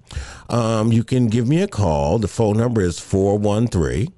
um, 0.48 0.92
you 0.92 1.04
can 1.04 1.28
give 1.28 1.48
me 1.48 1.62
a 1.62 1.68
call. 1.68 2.18
The 2.18 2.28
phone 2.28 2.56
number 2.56 2.80
is 2.80 2.98
413 2.98 4.12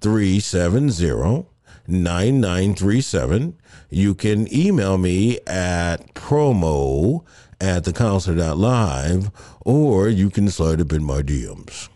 370 0.00 1.46
9937. 1.88 3.58
You 3.90 4.14
can 4.14 4.52
email 4.54 4.98
me 4.98 5.38
at 5.46 6.14
promo 6.14 7.24
at 7.60 7.84
thecounselor.live 7.84 9.30
or 9.60 10.08
you 10.08 10.30
can 10.30 10.48
slide 10.50 10.80
up 10.80 10.92
in 10.92 11.02
my 11.04 11.22
DMs. 11.22 11.88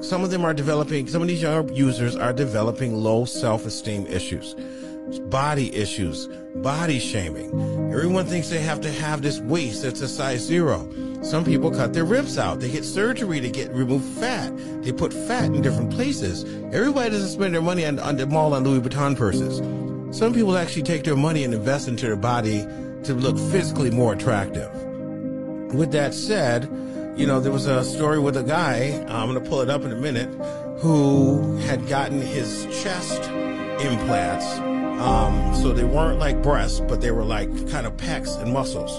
Some 0.00 0.22
of 0.22 0.30
them 0.30 0.44
are 0.44 0.52
developing, 0.52 1.08
some 1.08 1.22
of 1.22 1.28
these 1.28 1.40
young 1.40 1.72
users 1.74 2.14
are 2.14 2.32
developing 2.32 2.94
low 2.94 3.24
self 3.24 3.64
esteem 3.64 4.06
issues, 4.06 4.54
body 5.30 5.74
issues, 5.74 6.28
body 6.56 6.98
shaming. 6.98 7.48
Everyone 7.90 8.26
thinks 8.26 8.50
they 8.50 8.60
have 8.60 8.82
to 8.82 8.90
have 8.92 9.22
this 9.22 9.40
waist 9.40 9.82
that's 9.82 10.02
a 10.02 10.08
size 10.08 10.40
zero. 10.40 10.88
Some 11.22 11.42
people 11.42 11.70
cut 11.70 11.94
their 11.94 12.04
ribs 12.04 12.36
out. 12.36 12.60
They 12.60 12.70
get 12.70 12.84
surgery 12.84 13.40
to 13.40 13.48
get 13.48 13.72
remove 13.72 14.04
fat. 14.04 14.52
They 14.82 14.92
put 14.92 15.14
fat 15.14 15.46
in 15.46 15.62
different 15.62 15.90
places. 15.90 16.44
Everybody 16.74 17.10
doesn't 17.10 17.30
spend 17.30 17.54
their 17.54 17.62
money 17.62 17.86
on, 17.86 17.98
on 17.98 18.18
the 18.18 18.26
mall 18.26 18.52
on 18.52 18.62
Louis 18.62 18.80
Vuitton 18.86 19.16
purses. 19.16 19.58
Some 20.16 20.34
people 20.34 20.58
actually 20.58 20.82
take 20.82 21.04
their 21.04 21.16
money 21.16 21.44
and 21.44 21.54
invest 21.54 21.88
into 21.88 22.04
their 22.04 22.16
body 22.16 22.60
to 23.04 23.14
look 23.14 23.38
physically 23.50 23.90
more 23.90 24.12
attractive. 24.12 24.70
With 25.74 25.90
that 25.92 26.14
said, 26.14 26.64
you 27.16 27.26
know, 27.26 27.40
there 27.40 27.52
was 27.52 27.66
a 27.66 27.84
story 27.84 28.18
with 28.18 28.36
a 28.36 28.42
guy, 28.42 29.04
I'm 29.08 29.28
going 29.28 29.42
to 29.42 29.48
pull 29.48 29.60
it 29.60 29.68
up 29.68 29.82
in 29.82 29.90
a 29.90 29.96
minute, 29.96 30.28
who 30.78 31.56
had 31.58 31.88
gotten 31.88 32.20
his 32.20 32.66
chest 32.82 33.28
implants. 33.80 34.46
Um, 35.00 35.54
so 35.56 35.72
they 35.72 35.84
weren't 35.84 36.20
like 36.20 36.40
breasts, 36.42 36.78
but 36.80 37.00
they 37.00 37.10
were 37.10 37.24
like 37.24 37.48
kind 37.70 37.86
of 37.86 37.96
pecs 37.96 38.40
and 38.40 38.52
muscles. 38.52 38.98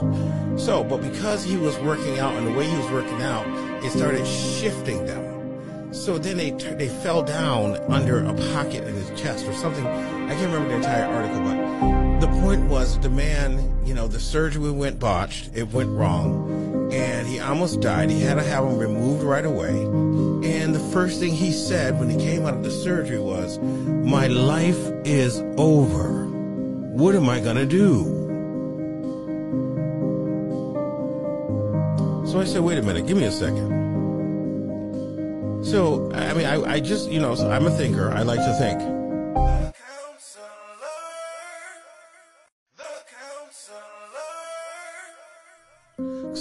So, 0.61 0.83
but 0.83 1.01
because 1.01 1.43
he 1.43 1.55
was 1.55 1.77
working 1.79 2.19
out 2.19 2.35
and 2.35 2.45
the 2.45 2.51
way 2.51 2.67
he 2.67 2.75
was 2.75 2.91
working 2.91 3.21
out, 3.21 3.45
it 3.83 3.91
started 3.91 4.27
shifting 4.27 5.05
them. 5.05 5.93
So 5.93 6.17
then 6.17 6.35
they 6.35 6.51
they 6.51 6.89
fell 6.89 7.23
down 7.23 7.77
under 7.89 8.19
a 8.25 8.33
pocket 8.53 8.85
in 8.85 8.95
his 8.95 9.09
chest 9.19 9.47
or 9.47 9.53
something. 9.53 9.87
I 9.87 10.35
can't 10.35 10.51
remember 10.51 10.69
the 10.69 10.75
entire 10.75 11.05
article, 11.05 11.39
but 11.39 11.94
the 12.19 12.27
point 12.41 12.69
was 12.69 12.99
the 12.99 13.09
man, 13.09 13.85
you 13.85 13.93
know, 13.93 14.07
the 14.07 14.19
surgery 14.19 14.71
went 14.71 14.99
botched, 14.99 15.49
it 15.53 15.71
went 15.71 15.89
wrong 15.89 16.91
and 16.91 17.27
he 17.27 17.39
almost 17.39 17.81
died. 17.81 18.09
He 18.09 18.21
had 18.21 18.35
to 18.35 18.43
have 18.43 18.63
him 18.63 18.77
removed 18.77 19.23
right 19.23 19.45
away. 19.45 19.69
And 19.69 20.73
the 20.73 20.79
first 20.91 21.19
thing 21.19 21.33
he 21.33 21.51
said 21.51 21.99
when 21.99 22.09
he 22.09 22.17
came 22.17 22.45
out 22.45 22.53
of 22.53 22.63
the 22.63 22.71
surgery 22.71 23.19
was, 23.19 23.59
My 23.59 24.27
life 24.27 24.79
is 25.03 25.41
over. 25.57 26.25
What 26.27 27.15
am 27.15 27.27
I 27.27 27.39
going 27.39 27.57
to 27.57 27.65
do? 27.65 28.03
So 32.27 32.39
I 32.39 32.45
said, 32.45 32.61
Wait 32.61 32.77
a 32.77 32.81
minute, 32.81 33.07
give 33.07 33.17
me 33.17 33.25
a 33.25 33.31
second. 33.31 33.83
So, 35.65 36.11
I 36.13 36.33
mean, 36.33 36.45
I, 36.45 36.73
I 36.73 36.79
just, 36.79 37.09
you 37.09 37.19
know, 37.19 37.33
I'm 37.33 37.65
a 37.65 37.71
thinker. 37.71 38.11
I 38.11 38.21
like 38.21 38.39
to 38.39 38.53
think. 38.53 38.94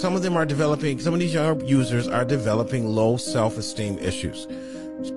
Some 0.04 0.14
of 0.14 0.20
them 0.20 0.36
are 0.36 0.44
developing, 0.44 0.98
some 1.00 1.14
of 1.14 1.20
these 1.20 1.32
young 1.32 1.64
users 1.64 2.08
are 2.08 2.26
developing 2.26 2.86
low 2.86 3.16
self 3.16 3.56
esteem 3.56 3.98
issues, 4.00 4.46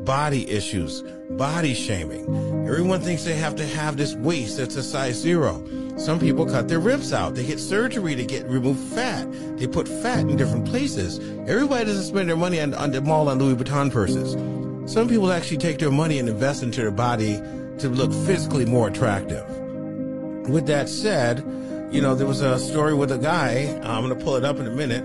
body 0.05 0.49
issues, 0.49 1.03
body 1.31 1.73
shaming. 1.73 2.23
Everyone 2.65 3.01
thinks 3.01 3.25
they 3.25 3.35
have 3.35 3.57
to 3.57 3.65
have 3.65 3.97
this 3.97 4.15
waist 4.15 4.55
that's 4.55 4.77
a 4.77 4.81
size 4.83 5.15
zero. 5.15 5.61
Some 5.97 6.21
people 6.21 6.45
cut 6.45 6.69
their 6.69 6.79
ribs 6.79 7.11
out. 7.11 7.35
They 7.35 7.45
get 7.45 7.59
surgery 7.59 8.15
to 8.15 8.25
get 8.25 8.47
remove 8.47 8.79
fat. 8.79 9.27
They 9.57 9.67
put 9.67 9.89
fat 9.89 10.19
in 10.19 10.37
different 10.37 10.65
places. 10.65 11.19
Everybody 11.49 11.83
doesn't 11.83 12.05
spend 12.05 12.29
their 12.29 12.37
money 12.37 12.61
on, 12.61 12.73
on 12.73 12.91
the 12.91 13.01
mall 13.01 13.27
on 13.27 13.39
Louis 13.39 13.61
Vuitton 13.61 13.91
purses. 13.91 14.37
Some 14.89 15.09
people 15.09 15.33
actually 15.33 15.57
take 15.57 15.79
their 15.79 15.91
money 15.91 16.17
and 16.17 16.29
invest 16.29 16.63
into 16.63 16.79
their 16.79 16.91
body 16.91 17.41
to 17.79 17.89
look 17.89 18.13
physically 18.25 18.63
more 18.63 18.87
attractive. 18.87 19.45
With 20.47 20.65
that 20.67 20.87
said, 20.87 21.43
you 21.91 22.01
know, 22.01 22.15
there 22.15 22.27
was 22.27 22.41
a 22.41 22.59
story 22.59 22.93
with 22.93 23.11
a 23.11 23.17
guy, 23.17 23.79
I'm 23.83 24.05
going 24.05 24.17
to 24.17 24.23
pull 24.23 24.35
it 24.35 24.43
up 24.43 24.57
in 24.59 24.67
a 24.67 24.71
minute, 24.71 25.03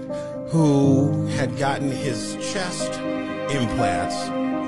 who 0.50 1.26
had 1.28 1.56
gotten 1.56 1.90
his 1.90 2.36
chest 2.52 2.92
implants. 3.50 4.16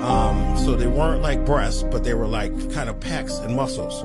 Um, 0.03 0.57
so 0.57 0.75
they 0.75 0.87
weren't 0.87 1.21
like 1.21 1.45
breasts, 1.45 1.83
but 1.83 2.03
they 2.03 2.13
were 2.13 2.27
like 2.27 2.51
kind 2.71 2.89
of 2.89 2.99
pecs 2.99 3.43
and 3.43 3.55
muscles. 3.55 4.01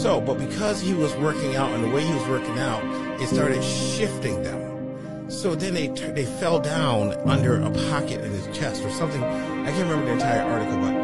So, 0.00 0.20
but 0.20 0.38
because 0.38 0.80
he 0.80 0.92
was 0.92 1.14
working 1.16 1.56
out 1.56 1.70
and 1.72 1.82
the 1.82 1.88
way 1.88 2.04
he 2.04 2.12
was 2.12 2.26
working 2.28 2.58
out, 2.58 2.82
it 3.20 3.28
started 3.28 3.62
shifting 3.62 4.42
them. 4.42 5.30
So 5.30 5.54
then 5.54 5.74
they 5.74 5.86
they 5.88 6.24
fell 6.24 6.58
down 6.58 7.12
under 7.28 7.60
a 7.62 7.70
pocket 7.70 8.20
in 8.20 8.32
his 8.32 8.46
chest 8.56 8.84
or 8.84 8.90
something. 8.90 9.22
I 9.22 9.70
can't 9.70 9.88
remember 9.88 10.06
the 10.06 10.12
entire 10.12 10.42
article, 10.42 10.76
but 10.78 10.99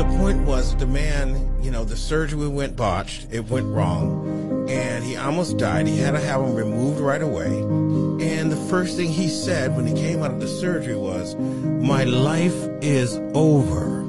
the 0.00 0.16
point 0.16 0.40
was 0.46 0.74
the 0.76 0.86
man, 0.86 1.62
you 1.62 1.70
know, 1.70 1.84
the 1.84 1.96
surgery 1.96 2.48
went 2.48 2.74
botched, 2.74 3.26
it 3.30 3.50
went 3.50 3.66
wrong, 3.66 4.66
and 4.70 5.04
he 5.04 5.14
almost 5.14 5.58
died. 5.58 5.86
He 5.86 5.98
had 5.98 6.12
to 6.12 6.20
have 6.20 6.40
him 6.40 6.54
removed 6.54 7.00
right 7.00 7.20
away. 7.20 7.44
And 7.44 8.50
the 8.50 8.56
first 8.70 8.96
thing 8.96 9.10
he 9.10 9.28
said 9.28 9.76
when 9.76 9.86
he 9.86 9.92
came 9.92 10.22
out 10.22 10.30
of 10.30 10.40
the 10.40 10.48
surgery 10.48 10.96
was, 10.96 11.36
My 11.36 12.04
life 12.04 12.56
is 12.80 13.20
over. 13.34 14.04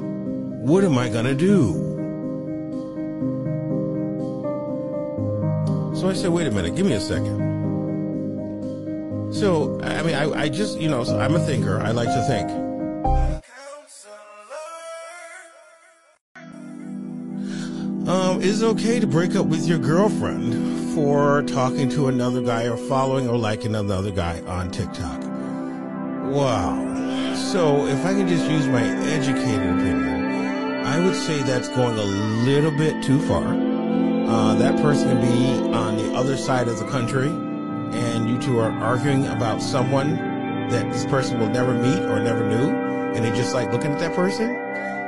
What 0.64 0.82
am 0.82 0.96
I 0.96 1.10
going 1.10 1.26
to 1.26 1.34
do? 1.34 1.74
So 5.94 6.08
I 6.08 6.14
said, 6.14 6.30
Wait 6.30 6.46
a 6.46 6.50
minute, 6.50 6.74
give 6.74 6.86
me 6.86 6.94
a 6.94 7.00
second. 7.00 7.50
So, 9.34 9.78
I 9.82 10.02
mean, 10.02 10.14
I, 10.14 10.44
I 10.44 10.48
just, 10.48 10.80
you 10.80 10.88
know, 10.88 11.02
I'm 11.02 11.34
a 11.34 11.40
thinker. 11.40 11.80
I 11.80 11.90
like 11.90 12.08
to 12.08 12.24
think. 12.26 12.61
Is 18.42 18.60
it 18.60 18.66
okay 18.66 18.98
to 18.98 19.06
break 19.06 19.36
up 19.36 19.46
with 19.46 19.68
your 19.68 19.78
girlfriend 19.78 20.92
for 20.96 21.42
talking 21.42 21.88
to 21.88 22.08
another 22.08 22.42
guy 22.42 22.64
or 22.64 22.76
following 22.76 23.28
or 23.28 23.38
liking 23.38 23.76
another 23.76 24.10
guy 24.10 24.40
on 24.48 24.68
TikTok? 24.68 25.22
Wow. 26.24 26.74
So 27.36 27.86
if 27.86 28.04
I 28.04 28.12
can 28.12 28.26
just 28.26 28.50
use 28.50 28.66
my 28.66 28.82
educated 28.82 29.62
opinion, 29.62 30.84
I 30.84 30.98
would 30.98 31.14
say 31.14 31.40
that's 31.44 31.68
going 31.68 31.96
a 31.96 32.02
little 32.44 32.72
bit 32.72 33.00
too 33.04 33.20
far. 33.28 33.46
Uh, 33.46 34.54
that 34.56 34.74
person 34.82 35.08
can 35.08 35.20
be 35.20 35.72
on 35.72 35.96
the 35.96 36.12
other 36.12 36.36
side 36.36 36.66
of 36.66 36.80
the 36.80 36.86
country, 36.86 37.28
and 37.28 38.28
you 38.28 38.40
two 38.40 38.58
are 38.58 38.72
arguing 38.72 39.28
about 39.28 39.62
someone 39.62 40.16
that 40.68 40.92
this 40.92 41.04
person 41.06 41.38
will 41.38 41.50
never 41.50 41.74
meet 41.74 42.02
or 42.06 42.18
never 42.18 42.44
knew, 42.48 42.70
and 43.14 43.24
they 43.24 43.30
just 43.36 43.54
like 43.54 43.70
looking 43.70 43.92
at 43.92 44.00
that 44.00 44.16
person. 44.16 44.48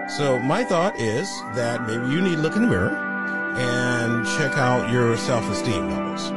So 0.08 0.38
my 0.38 0.62
thought 0.62 1.00
is 1.00 1.28
that 1.56 1.82
maybe 1.88 2.14
you 2.14 2.20
need 2.20 2.36
to 2.36 2.42
look 2.42 2.54
in 2.54 2.62
the 2.62 2.68
mirror 2.68 3.03
and 3.56 4.26
check 4.38 4.56
out 4.58 4.90
your 4.90 5.16
self-esteem 5.16 5.90
levels. 5.90 6.32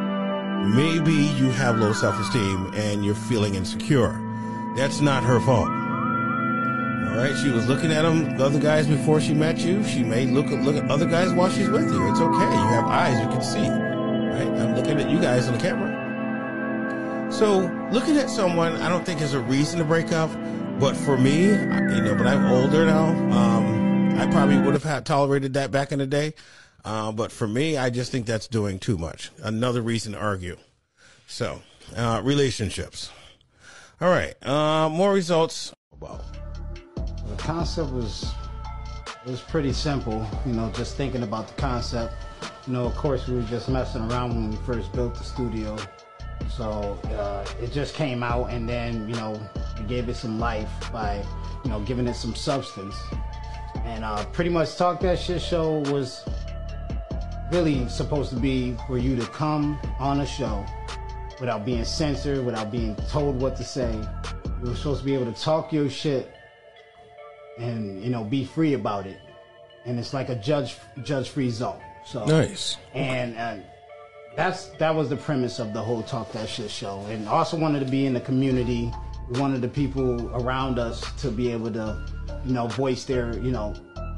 Maybe 0.76 1.14
you 1.14 1.50
have 1.52 1.78
low 1.78 1.94
self-esteem 1.94 2.72
and 2.76 3.06
you're 3.06 3.16
feeling 3.16 3.56
insecure. 3.56 4.20
That's 4.76 5.02
not 5.02 5.24
her 5.24 5.40
fault. 5.40 5.68
All 5.68 7.24
right, 7.24 7.36
she 7.42 7.50
was 7.50 7.68
looking 7.68 7.92
at 7.92 8.04
them, 8.04 8.38
the 8.38 8.46
other 8.46 8.60
guys 8.60 8.86
before 8.86 9.20
she 9.20 9.34
met 9.34 9.58
you. 9.60 9.84
She 9.84 10.04
may 10.04 10.26
look 10.26 10.48
at 10.48 10.62
look 10.64 10.76
at 10.76 10.90
other 10.92 11.08
guys 11.08 11.34
while 11.34 11.50
she's 11.50 11.70
with 11.70 11.92
you. 11.92 12.12
It's 12.12 12.20
okay. 12.20 12.44
You 12.44 12.68
have 12.68 12.86
eyes, 12.86 13.20
you 13.20 13.28
can 13.30 13.42
see. 13.42 13.68
Right? 13.68 14.62
I'm 14.62 14.76
looking 14.76 15.00
at 15.00 15.10
you 15.10 15.20
guys 15.20 15.48
on 15.48 15.54
the 15.54 15.60
camera. 15.60 17.32
So 17.32 17.72
looking 17.92 18.18
at 18.18 18.30
someone, 18.30 18.74
I 18.78 18.90
don't 18.90 19.06
think 19.06 19.22
is 19.22 19.34
a 19.34 19.40
reason 19.40 19.80
to 19.80 19.86
break 19.86 20.12
up. 20.12 20.30
But 20.80 20.96
for 20.96 21.18
me, 21.18 21.46
you 21.46 22.02
know, 22.02 22.14
but 22.16 22.28
I'm 22.28 22.46
older 22.52 22.86
now. 22.86 23.08
Um, 23.08 24.20
I 24.20 24.28
probably 24.28 24.58
would 24.60 24.74
have 24.74 24.84
had 24.84 25.06
tolerated 25.06 25.56
that 25.56 25.72
back 25.72 25.92
in 25.92 25.98
the 25.98 26.06
day. 26.06 26.36
Uh, 26.86 27.12
but 27.12 27.32
for 27.32 27.48
me, 27.48 27.78
I 27.78 27.90
just 27.90 28.12
think 28.12 28.26
that's 28.26 28.48
doing 28.48 28.80
too 28.80 28.98
much. 28.98 29.32
Another 29.44 29.82
reason 29.82 30.14
to 30.14 30.20
argue. 30.20 30.58
So, 31.28 31.62
uh, 31.96 32.22
relationships. 32.24 33.12
All 34.00 34.10
right. 34.10 34.36
Uh, 34.46 34.90
more 34.90 35.14
results. 35.14 35.74
The 36.00 37.36
concept 37.38 37.92
was 37.92 38.32
was 39.26 39.42
pretty 39.42 39.74
simple. 39.74 40.26
You 40.46 40.54
know, 40.54 40.72
just 40.74 40.96
thinking 40.96 41.24
about 41.24 41.48
the 41.48 41.54
concept. 41.56 42.14
You 42.66 42.74
know, 42.74 42.86
of 42.86 42.96
course, 42.96 43.28
we 43.28 43.36
were 43.36 43.42
just 43.44 43.70
messing 43.70 44.10
around 44.10 44.30
when 44.30 44.52
we 44.52 44.58
first 44.58 44.92
built 44.94 45.16
the 45.16 45.24
studio. 45.24 45.78
So 46.50 47.00
uh, 47.06 47.46
it 47.62 47.72
just 47.72 47.96
came 47.96 48.24
out, 48.24 48.50
and 48.50 48.68
then 48.68 49.10
you 49.10 49.16
know 49.16 49.40
we 49.80 49.86
gave 49.86 50.10
it 50.10 50.16
some 50.16 50.40
life 50.40 50.70
by 50.92 51.24
you 51.64 51.70
know 51.70 51.80
giving 51.82 52.08
it 52.08 52.16
some 52.16 52.36
substance. 52.36 52.96
And 53.84 54.04
uh, 54.04 54.26
pretty 54.26 54.50
much 54.50 54.76
talk 54.76 55.00
that 55.02 55.20
shit 55.20 55.42
show 55.42 55.80
was 55.92 56.24
really 57.52 57.88
supposed 57.88 58.30
to 58.32 58.36
be 58.36 58.76
for 58.88 58.98
you 58.98 59.16
to 59.16 59.26
come 59.28 59.80
on 60.00 60.22
a 60.22 60.26
show 60.26 60.66
without 61.40 61.66
being 61.66 61.86
censored, 61.86 62.46
without 62.46 62.72
being 62.72 62.96
told 63.10 63.40
what 63.40 63.56
to 63.58 63.64
say. 63.64 63.94
You 64.62 64.70
were 64.70 64.76
supposed 64.76 65.02
to 65.02 65.06
be 65.06 65.14
able 65.14 65.32
to 65.32 65.40
talk 65.40 65.72
your 65.72 65.90
shit 65.90 66.34
and 67.58 68.04
you 68.04 68.10
know 68.10 68.24
be 68.24 68.46
free 68.46 68.74
about 68.74 69.06
it. 69.06 69.20
And 69.86 70.00
it's 70.00 70.14
like 70.14 70.30
a 70.30 70.36
judge 70.36 70.78
judge 71.04 71.30
free 71.30 71.50
zone. 71.50 71.80
So 72.06 72.26
nice. 72.26 72.78
And 72.94 73.36
and 73.36 73.64
that's 74.36 74.68
that 74.80 74.94
was 74.94 75.10
the 75.10 75.18
premise 75.18 75.60
of 75.60 75.74
the 75.74 75.82
whole 75.82 76.04
talk 76.04 76.32
that 76.34 76.50
shit 76.50 76.70
show. 76.70 77.06
And 77.10 77.28
also 77.28 77.58
wanted 77.58 77.80
to 77.86 77.92
be 77.92 78.06
in 78.06 78.14
the 78.14 78.22
community. 78.22 78.92
We 79.30 79.40
wanted 79.40 79.62
the 79.62 79.68
people 79.68 80.30
around 80.36 80.80
us 80.80 81.04
to 81.22 81.30
be 81.30 81.52
able 81.52 81.72
to, 81.74 82.06
you 82.46 82.54
know, 82.54 82.68
voice 82.68 83.04
their, 83.04 83.38
you 83.40 83.52
know, 83.52 83.76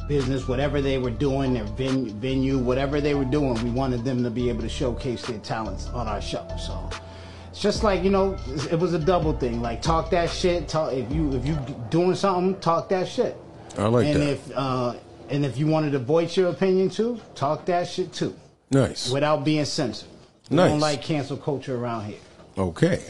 business, 0.10 0.48
whatever 0.48 0.82
they 0.82 0.98
were 0.98 1.12
doing, 1.12 1.54
their 1.54 1.64
venue, 1.64 2.10
venue, 2.12 2.58
whatever 2.58 3.00
they 3.00 3.14
were 3.14 3.24
doing. 3.24 3.54
We 3.64 3.70
wanted 3.70 4.04
them 4.04 4.24
to 4.24 4.30
be 4.30 4.50
able 4.50 4.62
to 4.64 4.68
showcase 4.70 5.22
their 5.22 5.38
talents 5.38 5.88
on 5.90 6.08
our 6.08 6.20
show. 6.22 6.46
So 6.60 6.90
it's 7.50 7.62
just 7.62 7.84
like 7.84 8.04
you 8.04 8.10
know, 8.10 8.36
it 8.70 8.78
was 8.78 8.94
a 8.94 9.00
double 9.00 9.32
thing. 9.32 9.62
Like 9.62 9.82
talk 9.82 10.10
that 10.10 10.30
shit. 10.30 10.68
Talk 10.68 10.92
if 10.92 11.10
you 11.14 11.32
if 11.34 11.46
you 11.46 11.58
doing 11.90 12.16
something, 12.16 12.60
talk 12.60 12.90
that 12.90 13.08
shit. 13.08 13.38
I 13.78 13.84
like 13.88 14.08
and 14.08 14.22
that. 14.22 14.30
if 14.30 14.52
uh, 14.56 14.96
and 15.30 15.46
if 15.46 15.58
you 15.58 15.68
wanted 15.68 15.92
to 15.92 16.00
voice 16.00 16.36
your 16.36 16.50
opinion 16.50 16.90
too, 16.90 17.22
talk 17.36 17.66
that 17.68 17.88
shit 17.88 18.12
too, 18.12 18.36
nice. 18.72 19.12
without 19.12 19.46
being 19.46 19.64
censored. 19.64 20.10
We 20.50 20.56
Nice. 20.58 20.72
don't 20.72 20.80
like 20.80 21.04
cancel 21.04 21.38
culture 21.38 21.76
around 21.78 22.06
here. 22.06 22.18
Okay. 22.58 23.04